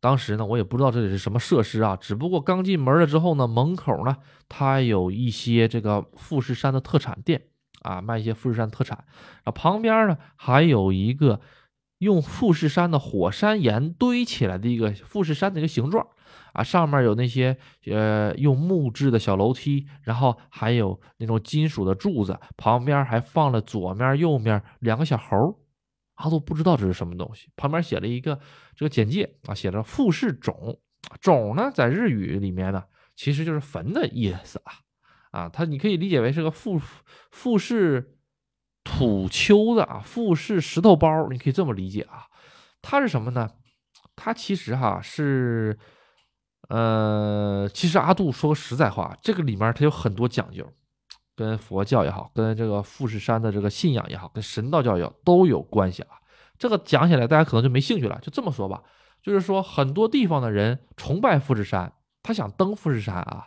[0.01, 4.17] 当时呢，我也不知道这里是什么设施啊，只不过刚进门了之后呢，门口呢
[4.49, 7.43] 它有一些这个富士山的特产店
[7.83, 8.99] 啊，卖一些富士山特产。
[9.45, 11.41] 然后旁边呢还有一个。
[12.03, 16.05] 用富士山的火山岩堆起来的一个富士山的一个形状
[16.53, 25.62] 啊，上面有那些呃用木质的小楼梯，然后还有那种金属的柱子，旁边还放了左面右面两个小猴，
[26.23, 27.51] 阿杜不知道这是什么东西。
[27.57, 28.39] 旁边写了一个
[28.75, 30.79] 这个简介啊，写着富士冢，
[31.21, 34.73] 冢呢在日语里面呢其实就是坟的意思啊
[35.31, 36.81] 啊，它你可以理解为是个富
[37.31, 38.17] 富士。
[38.85, 42.27] 土丘的啊，富士石头包，你可以这么理解啊，
[42.83, 43.49] 它是什么呢？
[44.17, 45.79] 它其实哈是，
[46.69, 50.69] 呃，其实阿杜说个实在话，这个里面它有很多讲究，
[51.37, 56.17] 跟佛教也好，跟这个富士山的这个信仰也好，跟神道教也好都有关系啊。
[56.59, 58.83] 这个讲起来大家可能就没兴趣了，就这么说吧，
[59.23, 61.93] 就是说很多地方的人崇拜富士山，
[62.23, 63.47] 他想登富士山啊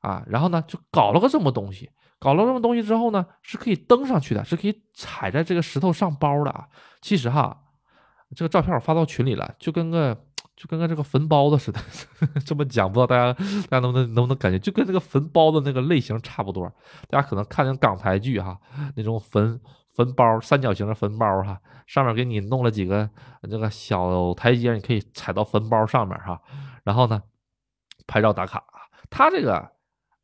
[0.00, 1.90] 啊，然后呢就搞了个这么东西。
[2.18, 6.66] 搞了这么东西之后呢，是可以登上去的，是可以踩在这个石头上包的啊。
[7.02, 7.54] 其实哈，
[8.34, 10.18] 这个照片我发到群里了，就跟个
[10.56, 11.78] 就跟个这个坟包子似的。
[12.44, 13.32] 这么讲，不知道大家
[13.68, 16.66] 大家能不能能不能感觉，就跟这个坟包子那个类型差不多。
[17.08, 18.58] 大家可能看那港台剧哈，
[18.96, 19.60] 那种坟
[19.94, 23.08] 坟包三角形的坟包哈，上面给你弄了几个
[23.42, 26.40] 这个小台阶，你可以踩到坟包上面哈。
[26.82, 27.22] 然后呢，
[28.06, 28.64] 拍照打卡。
[29.10, 29.70] 他这个。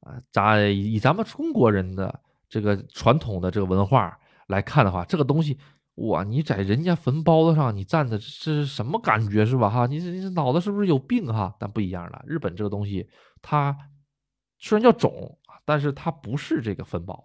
[0.05, 2.13] 啊，咱以咱们中国人的
[2.49, 4.19] 这个传统的这个文化
[4.49, 5.57] 来看的话，这个东西，
[5.97, 9.69] 哇，你在人家坟包子上你站着，这是什么感觉是吧？
[9.69, 11.55] 哈，你这你这脑子是不是有病哈？
[11.59, 13.07] 但不一样了，日本这个东西，
[13.41, 13.77] 它
[14.59, 17.25] 虽然叫冢，但是它不是这个坟包，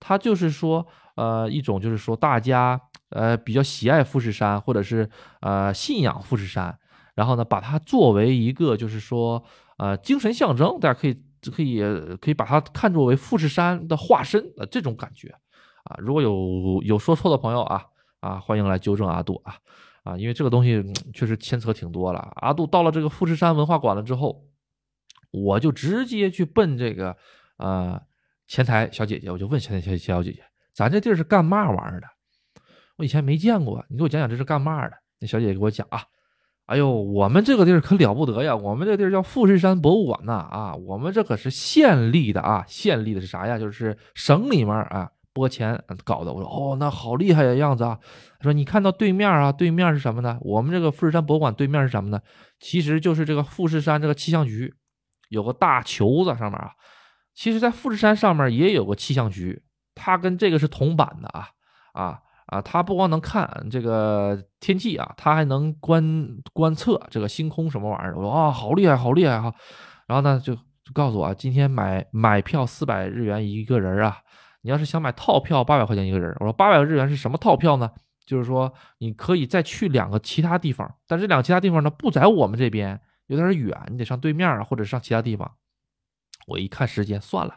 [0.00, 5.08] 它就是说，呃，一种就是说大家呃比较喜爱富士山，或者是
[5.40, 6.78] 呃信仰富士山，
[7.14, 9.44] 然后呢，把它作为一个就是说
[9.76, 11.22] 呃精神象征，大家可以。
[11.52, 11.80] 可以
[12.20, 15.28] 可以把它看作为富士山的化身的这种感觉
[15.84, 15.96] 啊！
[15.98, 17.84] 如果有有说错的朋友啊
[18.20, 19.56] 啊，欢迎来纠正阿杜啊
[20.02, 20.16] 啊！
[20.16, 22.32] 因为这个东西确实牵扯挺多了。
[22.36, 24.44] 阿杜到了这个富士山文化馆了之后，
[25.30, 27.16] 我就直接去奔这个
[27.58, 28.00] 呃
[28.46, 32.06] 前台小姐姐，我就问前台小小姐姐，咱这地儿是干嘛玩意儿的？
[32.96, 34.96] 我以前没见过，你给我讲讲这是干嘛的？
[35.20, 36.02] 那小姐姐给我讲啊。
[36.66, 38.54] 哎呦，我们这个地儿可了不得呀！
[38.54, 43.58] 我们这地儿叫富士山博物馆呐，啊，我们这可是县立的啊，县立的是啥呀？
[43.58, 46.32] 就是省里面啊拨钱搞的。
[46.32, 47.98] 我说哦，那好厉害的样子啊！
[48.38, 50.36] 他说你看到对面啊，对面是什么呢？
[50.42, 52.20] 我们这个富士山博物馆对面是什么呢？
[52.60, 54.74] 其实就是这个富士山这个气象局，
[55.30, 56.72] 有个大球子上面啊。
[57.34, 59.62] 其实，在富士山上面也有个气象局，
[59.94, 61.48] 它跟这个是同版的啊
[61.92, 62.18] 啊。
[62.48, 66.02] 啊，他不光能看这个天气啊，他还能观
[66.54, 68.16] 观测这个星空什么玩意儿。
[68.16, 69.54] 我说啊，好厉害，好厉害哈！
[70.06, 70.62] 然后呢，就就
[70.94, 74.16] 告诉我，今天买买票四百日元一个人啊。
[74.62, 76.34] 你要是想买套票，八百块钱一个人。
[76.40, 77.90] 我说八百日元是什么套票呢？
[78.26, 85.50] 就是说你可以再去两个其他地方，但这两个其他地方呢不在我们这边，有点远，你得上对面啊，或者上其他地方。
[86.46, 87.54] 我一看时间，算了。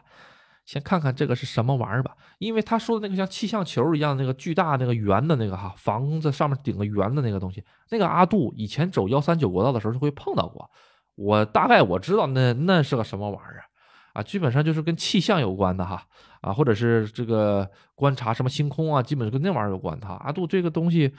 [0.64, 10.70] 先看看这个是什么玩意儿吧，因为他说的那个像气象球一样那个巨大那个圆的那个哈房子上面顶个圆的那个东西，那个阿杜以前走幺三九国道的时候就会碰到过，
[11.16, 13.64] 我大概我知道那那是个什么玩意儿。
[14.12, 16.06] 啊，基本上就是跟气象有关的哈，
[16.42, 20.20] 啊，或者是这个观察什么星空啊，基本是跟那玩意儿有关的哈。
[20.22, 21.10] 阿杜这个东西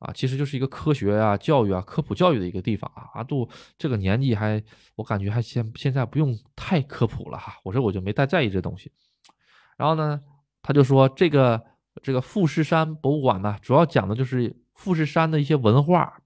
[0.00, 3.08] 啊，其实就是一个科学啊、教育啊、科普教育的一个地方啊。
[3.14, 4.60] 阿杜这个年纪还，
[4.96, 7.54] 我感觉还现现在不用太科普了哈。
[7.62, 8.90] 我说我就没太在意这东西。
[9.76, 10.20] 然后呢，
[10.60, 11.62] 他就说这个
[12.02, 16.20] 这个富士山博物馆呢，主要讲的就是富士山的一些文化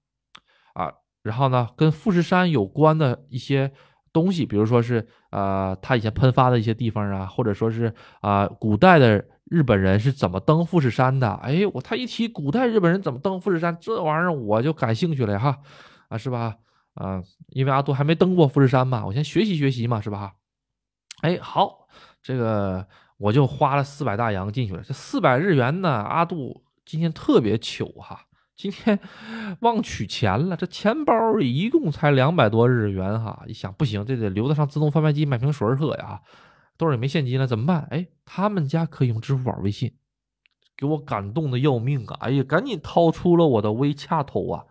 [0.73, 3.71] 啊，然后呢，跟富士山有关的一些。
[4.15, 5.05] 东西，比如说是
[5.35, 11.29] 呃，他以前喷发的一些地方啊，或者说是啊，古代的日本人是怎么登富士山的？
[11.43, 15.59] 哎，我他一提古代日本人怎么登富士山，这玩意儿我就感兴趣了哈，
[16.07, 16.55] 啊，是吧？
[16.93, 20.35] 啊，因为阿杜还没登过富士山嘛，我先学习学习嘛，是吧？
[21.21, 21.87] 哎，好，
[22.21, 22.87] 这个
[23.17, 28.24] 我就花了四百大洋进去了，这四百日元呢，阿杜今天特别糗哈。
[28.55, 28.99] 今天
[29.61, 33.43] 忘取钱了，这钱包一共才两百多日元哈！
[33.47, 36.21] 一想不行，这得留得上自动贩卖机买瓶水喝呀，
[36.77, 37.87] 兜里没现金了怎么办？
[37.91, 39.93] 哎，他们家可以用支付宝、微信，
[40.77, 42.17] 给我感动的要命啊！
[42.21, 44.63] 哎呀，赶紧掏出了我的微恰头啊！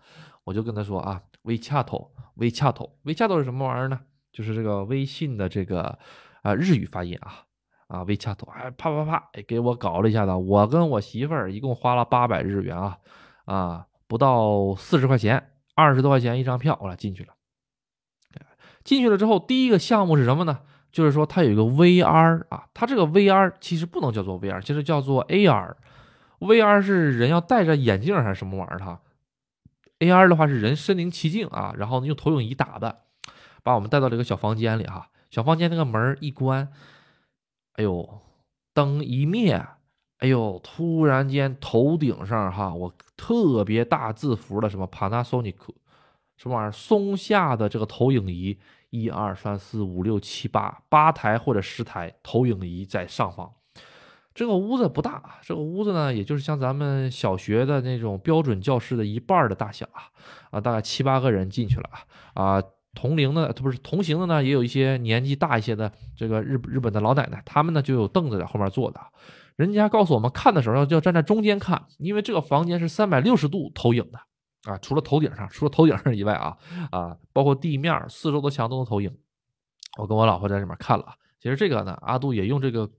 [0.45, 4.01] 我就跟他说啊，微恰头，微恰头，微恰头是什么玩意儿呢？
[4.33, 5.99] 就是这个微信的这个
[6.43, 7.45] 啊日语发音啊
[7.87, 12.97] 啊微恰头，哎啪啪啪，给我搞了一下子，我跟我媳妇儿一共花了八百日元啊
[13.45, 17.35] 啊不到四十块钱，二十多块钱一张票，我俩进去了。
[18.83, 20.61] 进去了之后，第一个项目是什么呢？
[20.93, 25.75] 就是说它有一个 VR 啊，它这个 VR 其实不能叫做 VR，其实叫做 AR。
[26.39, 28.79] VR 是人要戴着眼镜还是什么玩意儿？
[28.79, 29.01] 它
[30.01, 33.05] AR 的话是人身临其境啊，然后用投影仪打的，
[33.63, 35.09] 把我们带到这个小房间里哈。
[35.31, 36.71] 小房间那个门一关，
[37.73, 38.21] 哎呦，
[38.75, 39.67] 灯一灭，
[40.25, 45.55] 哎呦，突然间头顶上哈，我特别大字符的什么 Panasonic
[46.39, 48.59] 什么玩意儿，松下的这个投影仪。
[48.89, 53.53] 一二三四五六七八八台或者十台投影仪在上方，
[54.33, 60.09] 这个屋子不大，这个屋子呢，也就是像咱们小学的那种标准教室的一半的大小啊，
[60.53, 61.91] 啊，大概七八个人进去了
[62.35, 62.63] 啊，
[62.95, 69.01] 同龄的不是同行的呢，也有一些年纪大一些的这个日日本的老奶奶，他们呢就有凳子在后面坐的，
[69.57, 74.19] 人家告诉我们看的时候要要站在中间看，因为这个房间是三百六十度投影的。
[74.65, 76.57] 啊，除了头顶上，除了头顶上以外啊，
[76.91, 79.15] 啊，包括地面、四周的墙都能投影。
[79.99, 81.05] 我跟我老婆在里面看了，
[81.39, 82.91] 其实这个呢，阿杜也用这个，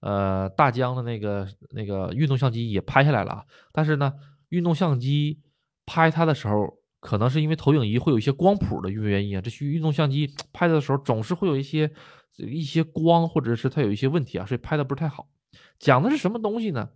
[0.00, 3.44] 呃，大疆的那个那个运动相机也拍下来了。
[3.72, 4.14] 但是呢，
[4.48, 5.38] 运动相机
[5.84, 11.92] 拍它的时候，可能是因为投影仪会有一些光谱的原因啊，这些运动相机拍的时候总是会有一些
[12.38, 15.28] 一些光，或者是它有一些问题啊，所以拍的不是太好。
[15.82, 16.90] 讲的是什么东西呢？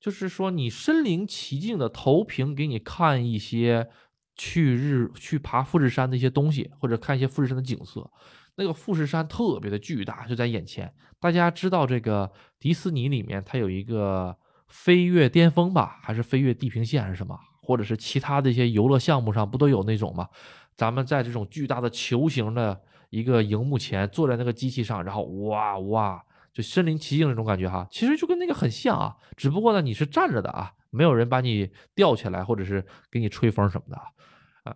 [0.00, 3.88] 就是说，你身临其境的投屏给你看一些
[4.34, 8.10] 去日去爬富士山的一些东西，或者看一些富士山的景色。
[8.56, 10.92] 那个富士山特别的巨大，就在眼前。
[11.20, 17.38] 大家知道这个迪士尼里面它有一个飞跃巅峰吧，还是飞跃地平线还是什么？
[17.62, 20.26] 或者是其他的一些游乐项目上不都有那种吗？
[20.74, 26.24] 咱们在这种巨大的球形的一个荧幕前，坐在那个机器上，然后哇哇。
[26.52, 34.74] 就身临其境那种感觉哈，其实就跟那个很像啊，只不过呢你是站着的啊，没有人把你吊起来或者是给你吹风什么的啊。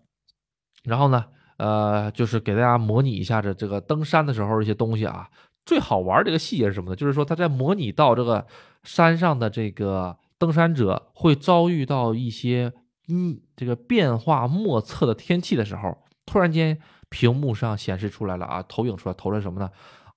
[0.84, 1.24] 然后呢，
[1.58, 5.28] 呃，就是给大家模拟一下这这个登山的时候一些东西啊。
[5.64, 6.96] 最好玩这个细节是什么呢？
[6.96, 8.44] 就是说他在模拟到这个
[8.82, 12.72] 山上的这个登山者会遭遇到一些
[13.06, 15.96] 嗯这个变化莫测的天气的时候，
[16.26, 16.76] 突然间
[17.10, 19.70] 屏幕上显示出来了啊，投影出来投了什么呢？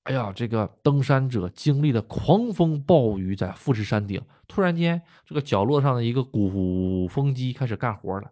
[0.06, 8.32] 哎呀，这个登山者经历了狂风暴雨，在富士山顶，突然间，这个角落上的一个鼓风机开始干活了。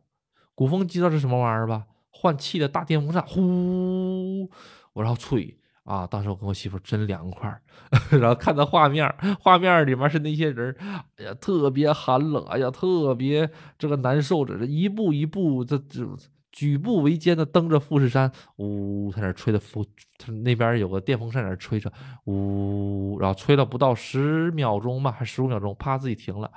[0.53, 1.85] 鼓风机知道是什么玩意儿吧？
[2.11, 4.47] 换气的大电风扇，呼，
[4.93, 6.05] 我然后吹啊！
[6.05, 7.59] 当时我跟我媳妇真凉快，
[8.21, 10.75] 然后看到画面，画面里面是那些人，
[11.17, 13.49] 哎呀，特别寒冷，哎呀，特别
[13.79, 16.07] 这个难受着，这一步一步，这这。
[16.53, 19.83] 举步维艰的登着富士山，呜，在那吹的风，
[20.19, 21.91] 他那边有个电风扇在那吹着，
[22.25, 26.51] 呜，然后吹了不到十秒钟吧，还十五秒钟，啪，自己停了，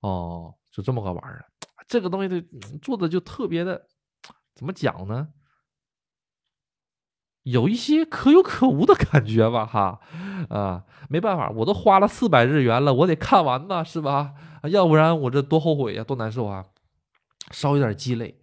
[0.00, 1.46] 哦，就这么个玩意儿，
[1.86, 2.44] 这个东西的
[2.82, 3.86] 做的就特别的，
[4.52, 5.28] 怎么讲呢？
[7.44, 10.00] 有一些可有可无的感觉吧，哈，
[10.48, 14.34] 啊，没办法，我都花了四百日元了，我得看完呐，是吧？
[14.64, 16.64] 要不然我这多后悔呀，多难受啊，
[17.52, 18.40] 稍有点鸡肋。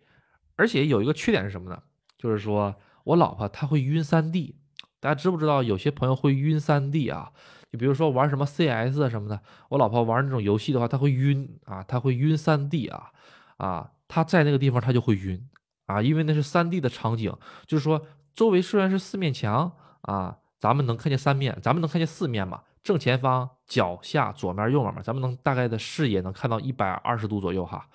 [0.56, 1.82] 而且有一个缺点是什么呢？
[2.18, 4.56] 就是说我老婆她会晕三 D，
[5.00, 5.62] 大家知不知道？
[5.62, 7.32] 有些朋友会晕三 D 啊，
[7.72, 13.12] 就比如说玩什么 CS 什么的，我老婆玩那种游戏的话，她会晕啊，她会晕三 D 啊
[13.58, 15.50] 啊，她在那个地方她就会晕
[15.88, 17.36] 啊，因为那是三 D 的场景，
[17.66, 27.88] 就是说周围虽然是四面墙啊，咱们能看见三面，咱们能看见四面嘛，正前方、脚下、左面、右面嘛，咱们能大概的视野能看到一百二十度左右哈。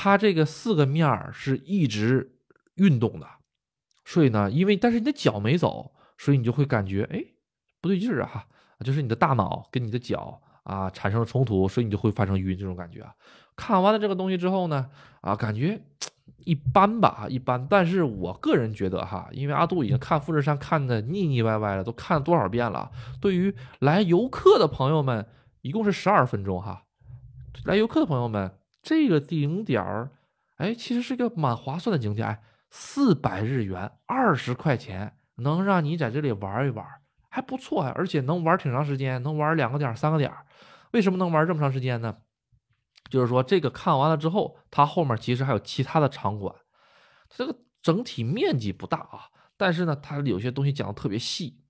[0.00, 2.38] 它这个四个面儿是一直
[2.76, 3.26] 运动的，
[4.04, 7.20] 所以呢，因为但是你的脚没走，所以你就会感觉哎
[7.80, 8.46] 不对劲儿啊，
[8.84, 13.12] 就是你的大脑跟你的脚啊产生了冲突，所以你就会发生晕这种感觉啊。
[13.56, 14.88] 看完了这个东西之后呢，
[15.20, 15.82] 啊感觉
[16.44, 17.66] 一般吧，一般。
[17.68, 22.88] 但是我个人觉得哈，因为阿杜已经看富士山看的腻腻歪歪了，都看了多少遍了。
[23.20, 25.26] 对于来游客的朋友们，
[25.62, 26.84] 一共是十二分钟哈，
[27.64, 28.52] 来游客的朋友们。
[28.88, 30.12] 这个景点儿，
[30.56, 36.86] 哎，其实是个蛮划算的景点，哎，四百日元，二十块钱，能让你在这里玩一玩，
[37.28, 40.32] 还不错啊，而且能玩挺长时间，能玩两个点、三个点。
[40.92, 42.16] 为什么能玩这么长时间呢？
[43.10, 46.54] 就是说这个看完了之后，它后面其实还有其他的场馆，
[47.28, 49.28] 这个整体面积不大啊，
[49.58, 51.60] 但是呢，它有些东西讲的特别细，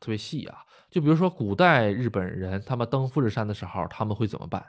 [0.00, 0.60] 特别细啊。
[0.88, 4.64] 就比如说古代日本人他们登富士山的时候，他们会怎么办？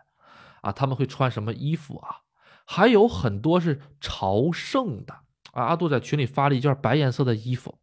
[0.63, 2.23] 啊，他们会穿什么衣服啊？
[2.65, 5.13] 还有很多是朝圣的
[5.51, 7.77] 啊，阿杜在群里发了一件白颜色的衣服，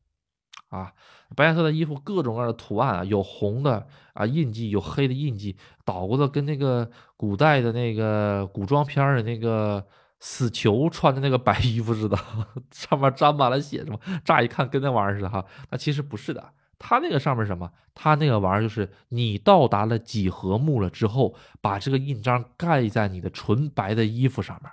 [0.71, 0.95] 啊，
[1.37, 9.87] 白颜色的衣服各种各样的图案啊，有红的啊印记，有黑的印记，捣鼓的跟那个古代的那个古装片的那个
[10.19, 12.19] 死囚穿的那个白衣服似的，
[12.73, 14.01] 上面沾满了血，什么？
[14.25, 16.53] 乍一看跟那玩意儿似的哈，那其实不是的。
[16.83, 17.71] 他那个上面什么？
[17.93, 24.73] 他那个玩意儿就是你到达了几何墓了之后，把这个印章盖在你的纯白的衣服上面，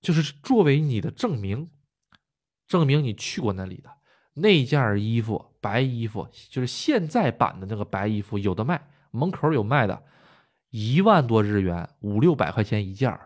[0.00, 1.68] 就是作为你的证明，
[2.68, 3.90] 证明你去过那里的
[4.34, 10.00] 那件衣服，白衣服就是现在版的那个白衣服，有的卖，门口有卖的，
[10.70, 13.18] 一万多日元，五六百块钱一件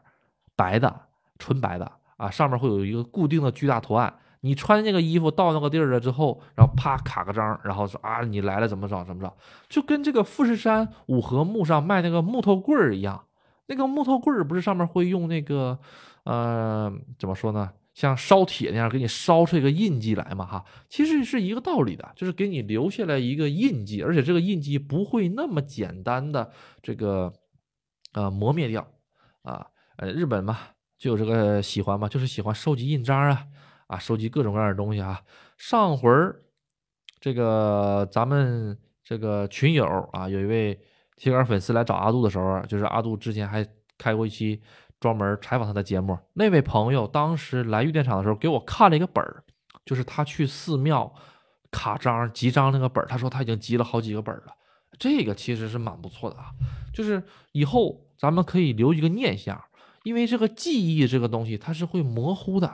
[0.56, 4.18] 白的，纯白的啊，上面会有一个固定的巨大图案。
[4.44, 9.32] 你穿那个衣服到那个地儿了之后，然后啪卡个章，然后说啊你来了怎么着怎么着，
[9.68, 13.24] 就跟这个富士山五合木上卖那个木头棍儿一样，
[13.66, 15.78] 那个木头棍儿不是上面会用那个
[16.24, 26.50] 呃怎么说呢，像烧铁那样给你烧出一个印记来嘛哈，其实是一个道理的，就是给你留下来一个印记，而且这个印记不会那么简单的
[26.82, 27.32] 这个
[28.12, 28.84] 呃磨灭掉
[29.42, 29.68] 啊，
[29.98, 30.58] 呃日本嘛
[30.98, 33.46] 就有这个喜欢嘛，就是喜欢收集印章啊。
[33.92, 35.20] 啊，收集各种各样的东西啊！
[35.58, 36.42] 上回儿，
[37.20, 39.84] 这个咱们这个群友
[40.14, 40.80] 啊，有一位
[41.16, 43.66] 铁杆粉丝来找阿杜的时候，就是阿杜之前还
[43.98, 44.62] 开过一期
[44.98, 46.18] 专门采访他的节目。
[46.32, 49.44] 那位朋友当时来玉电厂的时候，给我看了一个本儿，
[49.84, 51.14] 就是他去寺庙
[51.70, 53.06] 卡章集章那个本儿。
[53.06, 54.54] 他说他已经集了好几个本了，
[54.98, 56.46] 这个其实是蛮不错的啊。
[56.94, 57.22] 就是
[57.52, 59.62] 以后咱们可以留一个念想，
[60.02, 62.72] 因为这个记忆这个东西它是会模糊的。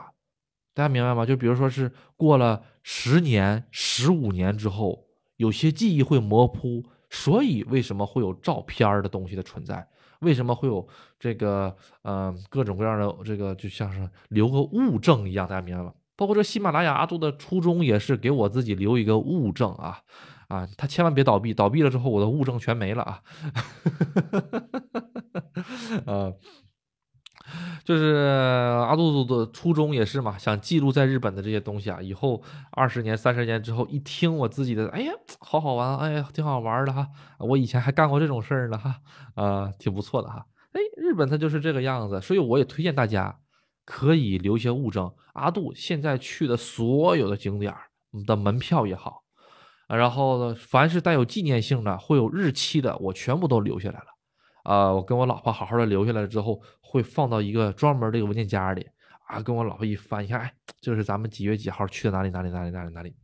[0.73, 1.25] 大家明白吗？
[1.25, 5.05] 就比如说是过了十年、十五年之后，
[5.35, 9.85] 有些记忆会模糊，所以为什么会有照片儿的东西的存在？
[10.21, 10.87] 为什么会有
[11.19, 15.47] 这个呃各种各样的这个就像是留个物证一样？
[15.47, 15.93] 大家明白吗？
[16.15, 19.99] 包括这喜马拉雅阿杜的初衷也是给我自己留一个物证啊
[20.49, 20.67] 啊！
[20.77, 23.21] 他千万别倒闭，倒闭了之后我的物证全没了啊！
[26.05, 26.35] 呃。
[27.83, 28.13] 就是
[28.87, 32.41] 阿杜的初衷也是嘛，想记录在日本的这些东西啊，以后
[32.71, 37.07] 二十年、三十年之后一听我自己的，哎呀，好好玩，哎呀，挺好玩的哈，
[37.39, 38.95] 我以前还干过这种事儿呢哈，
[39.35, 43.39] 啊，挺不错的哈，哎，日本它就是这个样子，所以我也推荐大家
[43.85, 45.11] 可以留些物证。
[45.33, 47.73] 阿杜现在去的所有的景点
[48.27, 49.23] 的门票也好，
[49.87, 54.05] 然后呢，凡是带有纪念性的、会有日期的，我全部都留下来了。
[54.63, 56.59] 啊，我跟我老婆好好的留下来了之后，
[56.91, 58.89] 会放到一个专门这个文件夹里
[59.27, 59.39] 啊。
[59.39, 63.15] 跟我老婆一翻，一看，哎，这是咱们几月几号去的哪里哪里哪里哪里哪里。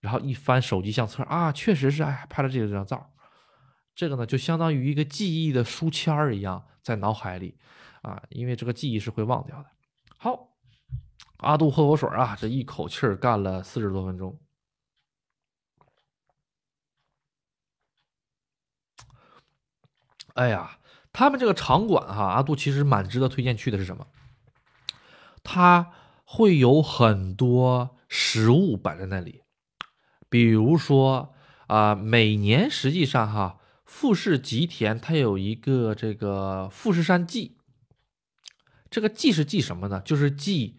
[0.00, 3.12] 然后一翻手机相册啊，确实是，哎，拍了这个这张照。
[3.94, 7.58] 这个呢，就相当于一个记忆的书签儿一样，在脑海里
[8.00, 9.66] 啊，因为这个记忆是会忘掉的。
[10.16, 10.48] 好，
[11.38, 14.40] 阿杜喝口水啊，这一口气儿干了四十多分钟。
[20.32, 20.79] 哎呀。
[21.12, 23.78] 他们这个场馆哈，阿杜其实蛮值得推荐去的。
[23.78, 24.06] 是什么？
[25.42, 25.92] 它
[26.24, 29.42] 会有很多食物摆在那里，
[30.28, 31.34] 比如说
[31.66, 37.56] 啊，每年实际上哈，富士吉田它有一个这个富士山祭，
[38.90, 40.00] 这个祭是祭什么呢？
[40.04, 40.78] 就是祭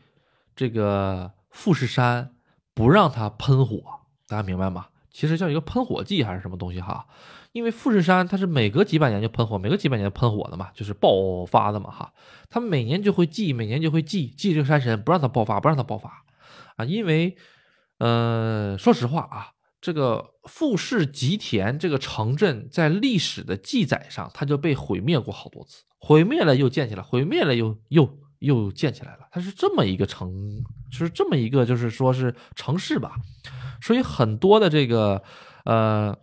[0.56, 2.36] 这个富士山
[2.74, 4.88] 不让它喷火，大家明白吗？
[5.10, 7.08] 其实叫一个喷火祭还是什么东西哈？
[7.54, 12.14] 因为富士山它是每隔几百年就喷火，每隔几百年喷火的嘛，就是爆发的嘛哈。
[12.50, 16.24] 他们每年就会祭，每年就会祭祭这个山神，不让它爆发，不让它爆发
[16.78, 16.86] 啊。
[16.86, 17.36] 因为，
[17.98, 29.28] 呃，说实话啊，这个富士吉田这个城镇在历史的记载上，它就被毁灭过好多次，毁灭了又建起来，毁灭了又又又建起来了。
[29.30, 30.32] 它是这么一个城，
[30.90, 33.16] 就是这么一个，就是说是城市吧。
[33.82, 35.22] 所以很多的这个，
[35.66, 36.18] 呃。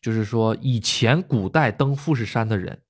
[0.00, 2.82] 就是说，以前古代登富士山的人，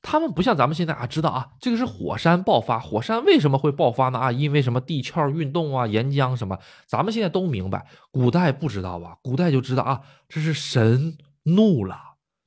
[0.00, 2.78] 他们不像咱们现在啊，知道啊，这个是火山爆发。
[2.78, 4.18] 火山为什么会爆发呢？
[4.18, 7.86] 啊，因为什么地壳运动啊，岩浆什么，咱们现在都明白。
[8.10, 9.16] 古代不知道吧？
[9.22, 11.98] 古代就知道啊，这是神怒了，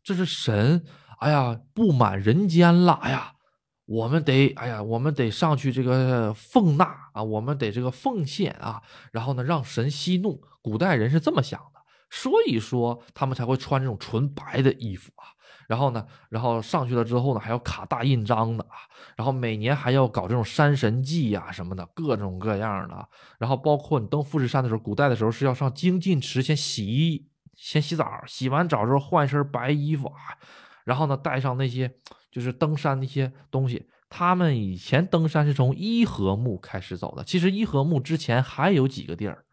[0.04, 0.84] 这是神，
[1.20, 3.34] 哎呀，不满人间了，哎呀，
[3.86, 8.82] 我们得，哎呀，我们得上去这个奉纳啊，我们得这个奉献啊，
[9.12, 10.42] 然后呢，让神息怒。
[10.62, 11.62] 古代人是这么想。
[12.10, 15.26] 所以说他们才会穿这种纯白的衣服啊，
[15.68, 18.78] 然后呢，然后上去了之后呢，还要卡大印章的啊，
[19.16, 23.10] 然后每年还要搞这种山神祭呀什么的，各种各样的。
[23.40, 30.38] 然后包括你登富士山的时候，古代的时候是要上精进池先洗，先洗澡，洗完澡之后换一身白衣服啊，
[30.84, 31.92] 然后呢带上那些
[32.32, 33.88] 就是登山那些东西。
[34.08, 37.24] 他们以前登山是从伊和木开始走的。
[37.24, 39.45] 其实伊和木之前还有几个地儿，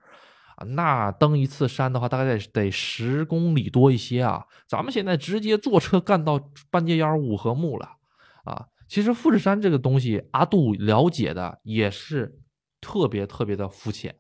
[0.67, 4.47] 那登一次山的话，大概得得十公里多一些啊。
[4.69, 6.41] 咱们现在直接坐车干到
[6.71, 7.97] 半截腰五合目了
[8.45, 8.67] 啊。
[8.89, 12.41] 其实富士山这个东西，阿杜了解的也是
[12.81, 14.17] 特别特别的肤浅。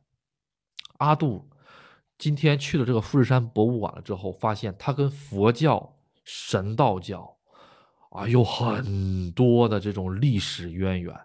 [0.99, 1.49] 阿杜
[2.19, 7.37] 今天去了这个富士山博物馆了之后，发现它跟佛教、神道教。
[8.11, 11.19] 啊，有很多的这种历史渊源，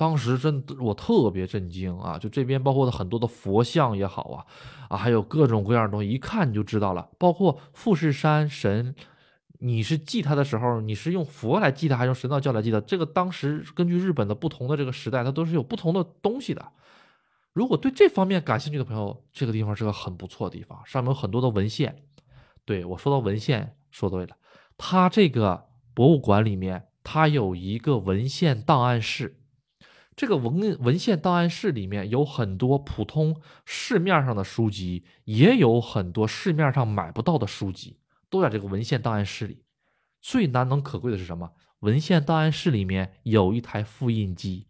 [0.00, 2.18] 当时真我特别震惊啊！
[2.18, 4.46] 就这边包括的很多的佛像也好啊，
[4.88, 7.06] 啊，还有各种各样的东西，一看你就知道了。
[7.18, 8.94] 包括富士山神，
[9.58, 12.80] 你是祭他的时候，你是用佛来祭他，还是用神道教来祭他？
[12.80, 16.66] 这个当时根据日本的不同的这个时代，它都是有不同的东西的。
[17.52, 21.94] 如果对这方面感兴趣的朋友，这个地方是个很不错的地方，上面有很多的文献。
[22.64, 24.34] 对我说到文献，说对了，
[24.78, 25.68] 它这个。
[25.92, 29.39] 博物馆里面，它有一个文献档案室。
[30.20, 39.64] 这个文文献档案室里面有很多普通市面上的书籍，也有很多市面上买不到的书籍，都在这个文献档案室里。
[40.20, 41.52] 最难能可贵的是什么？
[41.78, 44.66] 文献档案室里面有一台复印机，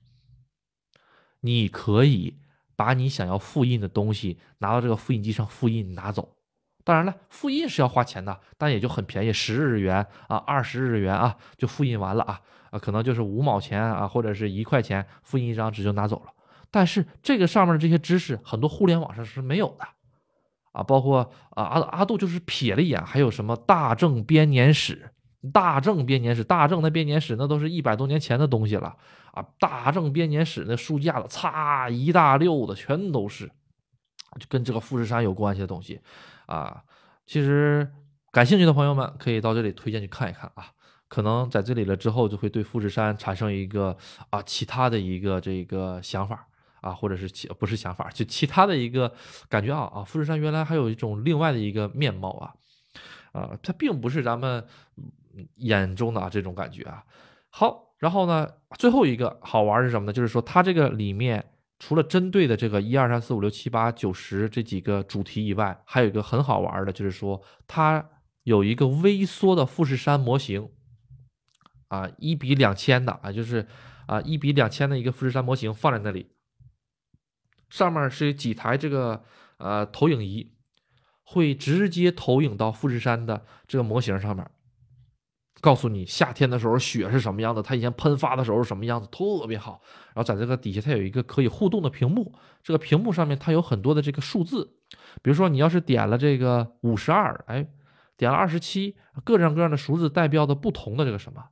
[1.40, 2.38] 你可以
[2.76, 6.36] 把你想要复印的东西拿到这个复印机上复印拿走。
[6.84, 12.40] 当然了，复印是要花钱的，但也就很便宜，十日元啊，二十日元啊，就复印完了啊
[12.70, 16.32] 啊，可能就是五毛钱啊，或者是一块钱，复印一张纸就拿走了。
[16.70, 19.84] 但是这个上面的这些知识，很多互联网上是没有的
[20.72, 25.10] 啊，包括啊阿阿杜就是瞥了一眼，还有什么大正编年史、
[25.52, 28.96] 大正编年史、大正的编年史，那都是一百多年前的东西了
[29.32, 33.46] 啊，大正编年史那书架子，擦一大溜的全都是，
[34.38, 36.00] 就跟这个富士山有关系的东西。
[36.46, 36.82] 啊，
[37.26, 37.90] 其实
[38.30, 40.66] 感兴趣的朋友们可以到这里推荐去看一看啊，
[41.10, 43.94] 可能在这里了之后就会对富士山产生一个
[44.30, 46.46] 啊其他的一个这个想法
[46.80, 49.12] 啊，或者是其不是想法，就其他的一个
[49.48, 52.54] 感觉啊啊，富士山原来还有一种另外的一个面貌啊，
[53.32, 54.64] 啊，它并不是咱们
[55.56, 57.04] 眼中的这种感觉啊。
[57.50, 58.48] 好，然后呢，
[58.78, 60.12] 最后一个好玩是什么呢？
[60.12, 61.44] 就是说它这个里面。
[61.82, 68.06] 除了针对的这个一二三四五六七八九十这几个主题以外，还有一个很好玩的，就是说它
[68.42, 70.68] 有一个微缩的富士山模型，
[71.90, 73.66] 啊，一比两千的啊，就是
[74.06, 76.30] 啊一比两千的一个富士山模型放在那里，
[77.68, 79.24] 上面是几台这个
[79.58, 80.54] 呃投影仪，
[81.24, 84.48] 会直接投影到富士山的这个模型上面。
[85.60, 89.82] 告诉你夏天的时候雪是什么样子，它以前喷发的时候是什么样子，特别好。
[90.06, 92.32] 然后在这个底下，它有一个可以互动的屏幕，
[92.62, 94.78] 这个屏幕上面它有很多的这个数字，
[95.22, 97.68] 比如说你要是点了这个五十二，哎，
[98.16, 101.44] 点了二十七，各种各样的数字代表的不同的这个什么，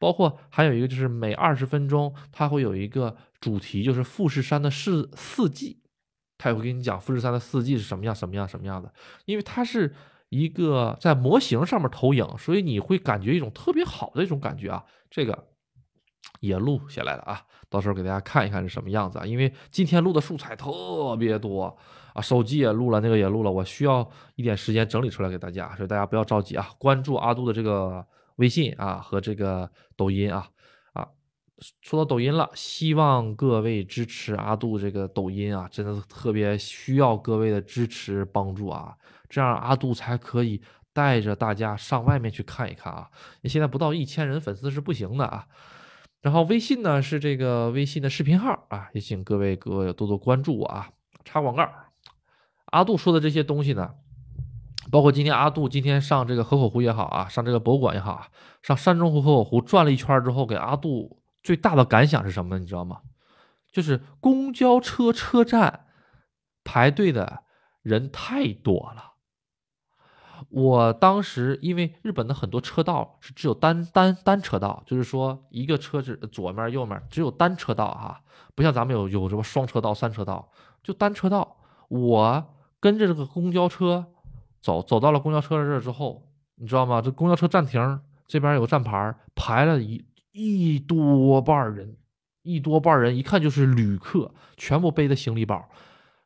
[0.00, 5.80] 包括还有一个就是每二十分钟它会有一个主题，就是富士山的四四季，
[6.36, 8.92] 它也会给你讲富士山的四季是什么样什么样什么样的，
[9.26, 9.94] 因为它是。
[10.30, 14.84] 一个在模型上面投影，所以你会感觉一种特别好的一种感觉啊！
[15.10, 15.48] 这个
[16.38, 19.26] 也录下来了啊，到时候给大家看一看是什么样子啊！
[19.26, 21.76] 因为今天录的素材特别多
[22.14, 28.06] 啊，手机也录了，那个也录了，我需要一点时间整理出来给大家，所以大家不要着急啊，关注阿杜的这个
[28.40, 30.48] 微信啊和这个抖音啊
[30.94, 31.06] 啊！
[31.82, 38.96] 说到抖音了，希望各位支持阿杜这个抖音啊，真的特别需要各位的支持帮助啊！
[39.28, 40.62] 这样阿杜才可以
[40.92, 43.10] 带着大家上外面去看一看啊！
[43.42, 45.46] 你现在不到一千人粉丝是不行的啊。
[46.22, 50.90] 然后微信呢是这个微信的视频号啊，也请各位各位多多关注我啊。
[51.24, 51.70] 插广告，
[52.72, 53.90] 阿杜说的这些东西呢，
[54.90, 58.28] 包括今天阿杜今天上这个河口湖也好啊，上这个博物馆也好啊，
[58.62, 62.58] 上山中湖河口湖转了一圈之后，给阿杜最大的感想是什么？
[62.58, 63.00] 你知道吗？
[63.70, 65.86] 就是公交车车站
[66.64, 67.44] 排队的
[67.82, 69.12] 人太多了。
[70.48, 78.20] 我当时因为日本的很多车道是只有单单单车道，就是说一个车子左面右面只有单车道哈，
[78.56, 80.50] 不像咱们有有什么双车道、三车道，
[80.82, 81.58] 就单车道。
[81.88, 82.44] 我
[82.80, 84.06] 跟着这个公交车
[84.60, 87.00] 走，走到了公交车这之后，你知道吗？
[87.00, 91.96] 这公交车站停这边有个站牌，排了一一多半人，
[92.42, 95.68] 一多半人，一看就是旅客，全部背的行李包。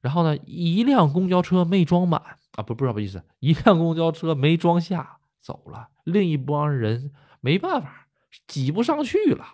[0.00, 2.20] 然后呢，一辆公交车没装满
[2.56, 7.10] 啊，不，不是不好意思，一辆公交车没装下走了，另一帮人
[7.40, 8.08] 没办法，
[8.46, 9.44] 挤不上去了。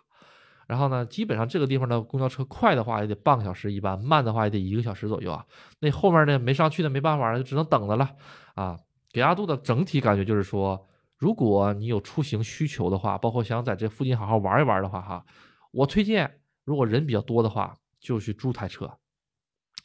[0.70, 5.44] 然后呢，基本上这个地方的公交车快的话也得半个小时一班，慢的话也得一个小时左右啊。
[5.80, 8.08] 那后面呢没上去的没办法了，就只能等着了
[8.54, 8.78] 啊。
[9.12, 10.86] 给阿杜的整体感觉就是说，
[11.18, 15.26] 如果你有出行需求的话，包括想在这附近好好玩一玩的话，哈，
[15.72, 18.88] 我推荐，如果人比较多的话，就去租台车，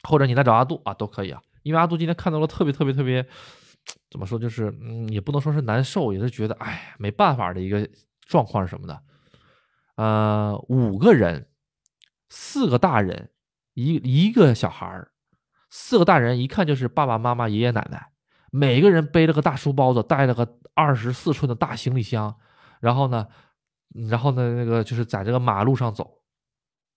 [0.08, 1.42] 或者你来找阿杜啊，都可以啊。
[1.64, 3.26] 因为阿杜今天看到了特别特别特别，
[4.08, 9.02] 怎么说，就是嗯，也不能说是难受，也是觉得哎，没办法的一个状况是什么的？
[9.96, 11.48] 呃，五个人，
[12.30, 13.30] 四个大人，
[13.74, 15.10] 一一个小孩儿，
[15.68, 18.12] 四个大人一看就是爸爸妈妈、爷爷奶奶，
[18.50, 22.34] 每个人背了个大书包子，带了个二十四寸的大行李箱，
[22.80, 23.26] 然后呢。
[24.10, 26.18] 然后呢，那个就是在这个马路上走，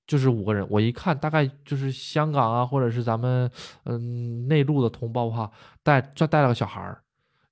[0.05, 0.67] 就是五个人。
[0.69, 3.49] 我一看，大概就是香港啊，或者是咱们
[3.85, 5.49] 嗯内陆的同胞哈，
[5.81, 7.01] 带就带了个小孩儿，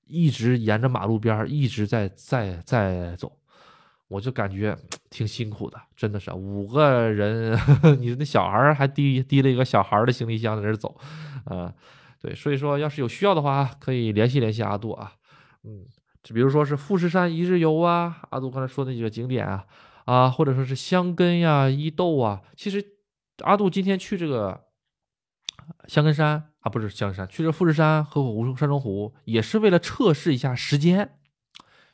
[0.06, 3.32] 一直沿着马路边儿一直在在在走，
[4.08, 4.78] 我就感觉
[5.10, 7.58] 挺辛苦的，真的是五个人，
[8.00, 10.98] 你那小孩还提提了一个小孩的行李箱在这走，
[11.46, 11.74] 啊，
[12.22, 15.14] 对，所以说要是有需要的话，可以联系联系阿杜啊，
[15.64, 15.86] 嗯。
[16.24, 19.66] 就比如说是富士山一日游啊，阿杜刚才说那几个景点啊，
[20.04, 22.42] 啊，或者说是香根呀、伊豆啊。
[22.58, 22.84] 其实
[23.46, 24.66] 阿杜今天去这个
[25.88, 31.18] 香根山啊，不是香根山，去这富士山、河口湖、山中湖，也是为了测试一下时间，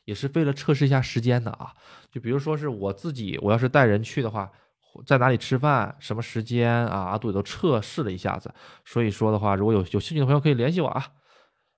[0.05, 1.76] 也是为了测试一下时间的啊。
[2.14, 4.51] 就比如说是我自己，我要是带人去的话，
[5.05, 8.53] 在哪里吃饭，什么时间啊，阿杜也都测试了一下子。
[8.86, 11.07] 所以说的话，如果有有兴趣的朋友可以联系我啊。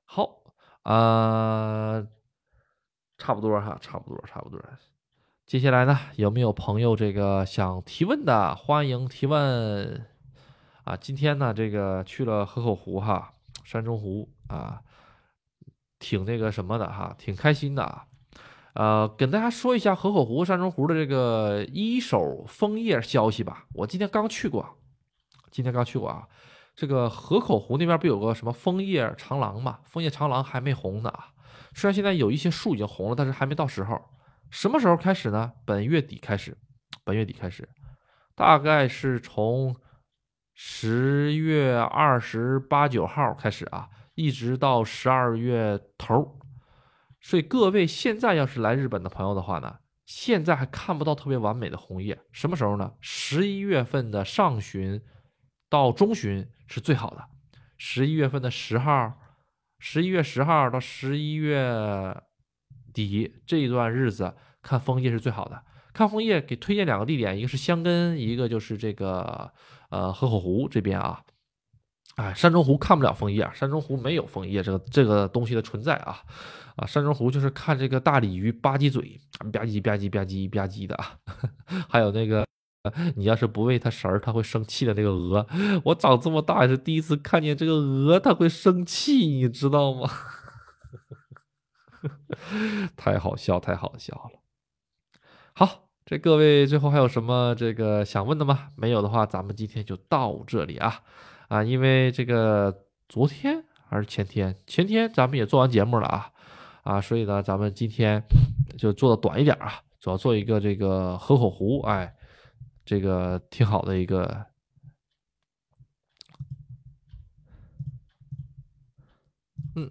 [0.04, 0.44] 好，
[0.84, 2.06] 啊。
[3.18, 4.62] 差不多哈，差不多，差不多。
[5.46, 8.54] 接下来呢，有没有朋友这个想提问的？
[8.54, 10.06] 欢迎提问
[10.84, 10.98] 啊！
[10.98, 14.82] 今天呢，这个去了河口湖哈，山中湖啊，
[15.98, 18.06] 挺那个什么的哈，挺开心的啊。
[18.76, 23.66] 呃，跟大家说一下河口湖、山中湖的这个一手枫叶消息吧。
[23.74, 24.78] 我今天刚去过，
[25.50, 26.28] 今天刚去过啊。
[26.76, 29.80] 这个河口湖那边不有个什么枫叶长廊嘛？
[29.86, 31.28] 枫叶长廊还没红呢啊。
[31.74, 33.98] 虽然现在有一些树已经红了，但是还没到时候。
[34.52, 35.54] 什么时候开始呢？
[35.66, 36.58] 本月底开始，
[37.06, 37.68] 本月底开始，
[38.36, 39.74] 大概是从
[40.54, 46.40] 十月二十八九号开始啊，一直到十二月头。
[47.26, 52.20] 所以各位现在要是来日本的朋友的话呢，现在还看不到特别完美的红叶。
[52.32, 52.94] 什么时候呢？
[53.02, 55.02] 十一月份的上旬
[55.68, 57.26] 到中旬是最好的。
[57.80, 59.14] 十一月份的十号。
[59.80, 62.16] 十一月十号到十一月
[62.94, 65.64] 底这一段日子看枫叶是最好的。
[65.94, 69.52] 看枫叶给推荐两个地点，一个是香根，一个就是这个
[69.90, 71.24] 呃河口湖这边啊。
[72.18, 76.20] 哎，山中湖看不了枫叶啊，山中湖没有枫叶这个这个东西的存在啊。
[76.76, 79.20] 啊，山中湖就是看这个大鲤鱼吧唧嘴，
[79.52, 81.18] 吧唧吧唧吧唧吧唧的啊，
[81.90, 82.46] 还有那个。
[83.16, 84.94] 你要是不喂它食儿，它会生气的。
[84.94, 85.48] 那个鹅，
[85.86, 90.08] 我长这么大也是第一次看见这个鹅，它会生气，你知道吗？
[92.96, 94.40] 太好笑，太好笑了。
[95.54, 98.70] 好，这各位最后还有什么这个想问的吗？
[98.76, 101.02] 没有的话，咱们今天就到这里啊
[101.48, 101.64] 啊！
[101.64, 106.32] 因为这个昨天还是前天，前天咱们也做完节目了啊
[106.86, 108.24] 啊，所以呢，咱们今天
[108.78, 112.16] 就做的短一点啊，主要做一个这个河口湖，哎。
[112.88, 114.46] 这个挺好的一个，
[119.76, 119.90] 嗯，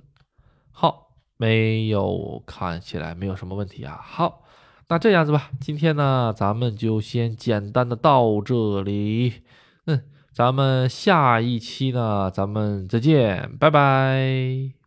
[0.71, 4.01] 好，没有看起来没有什么问题啊。
[4.01, 4.45] 好，
[4.87, 9.43] 那这样子吧，今天呢，咱们就先简单的到这里，
[9.87, 14.84] 嗯，咱们下一期呢，咱们再见，拜拜。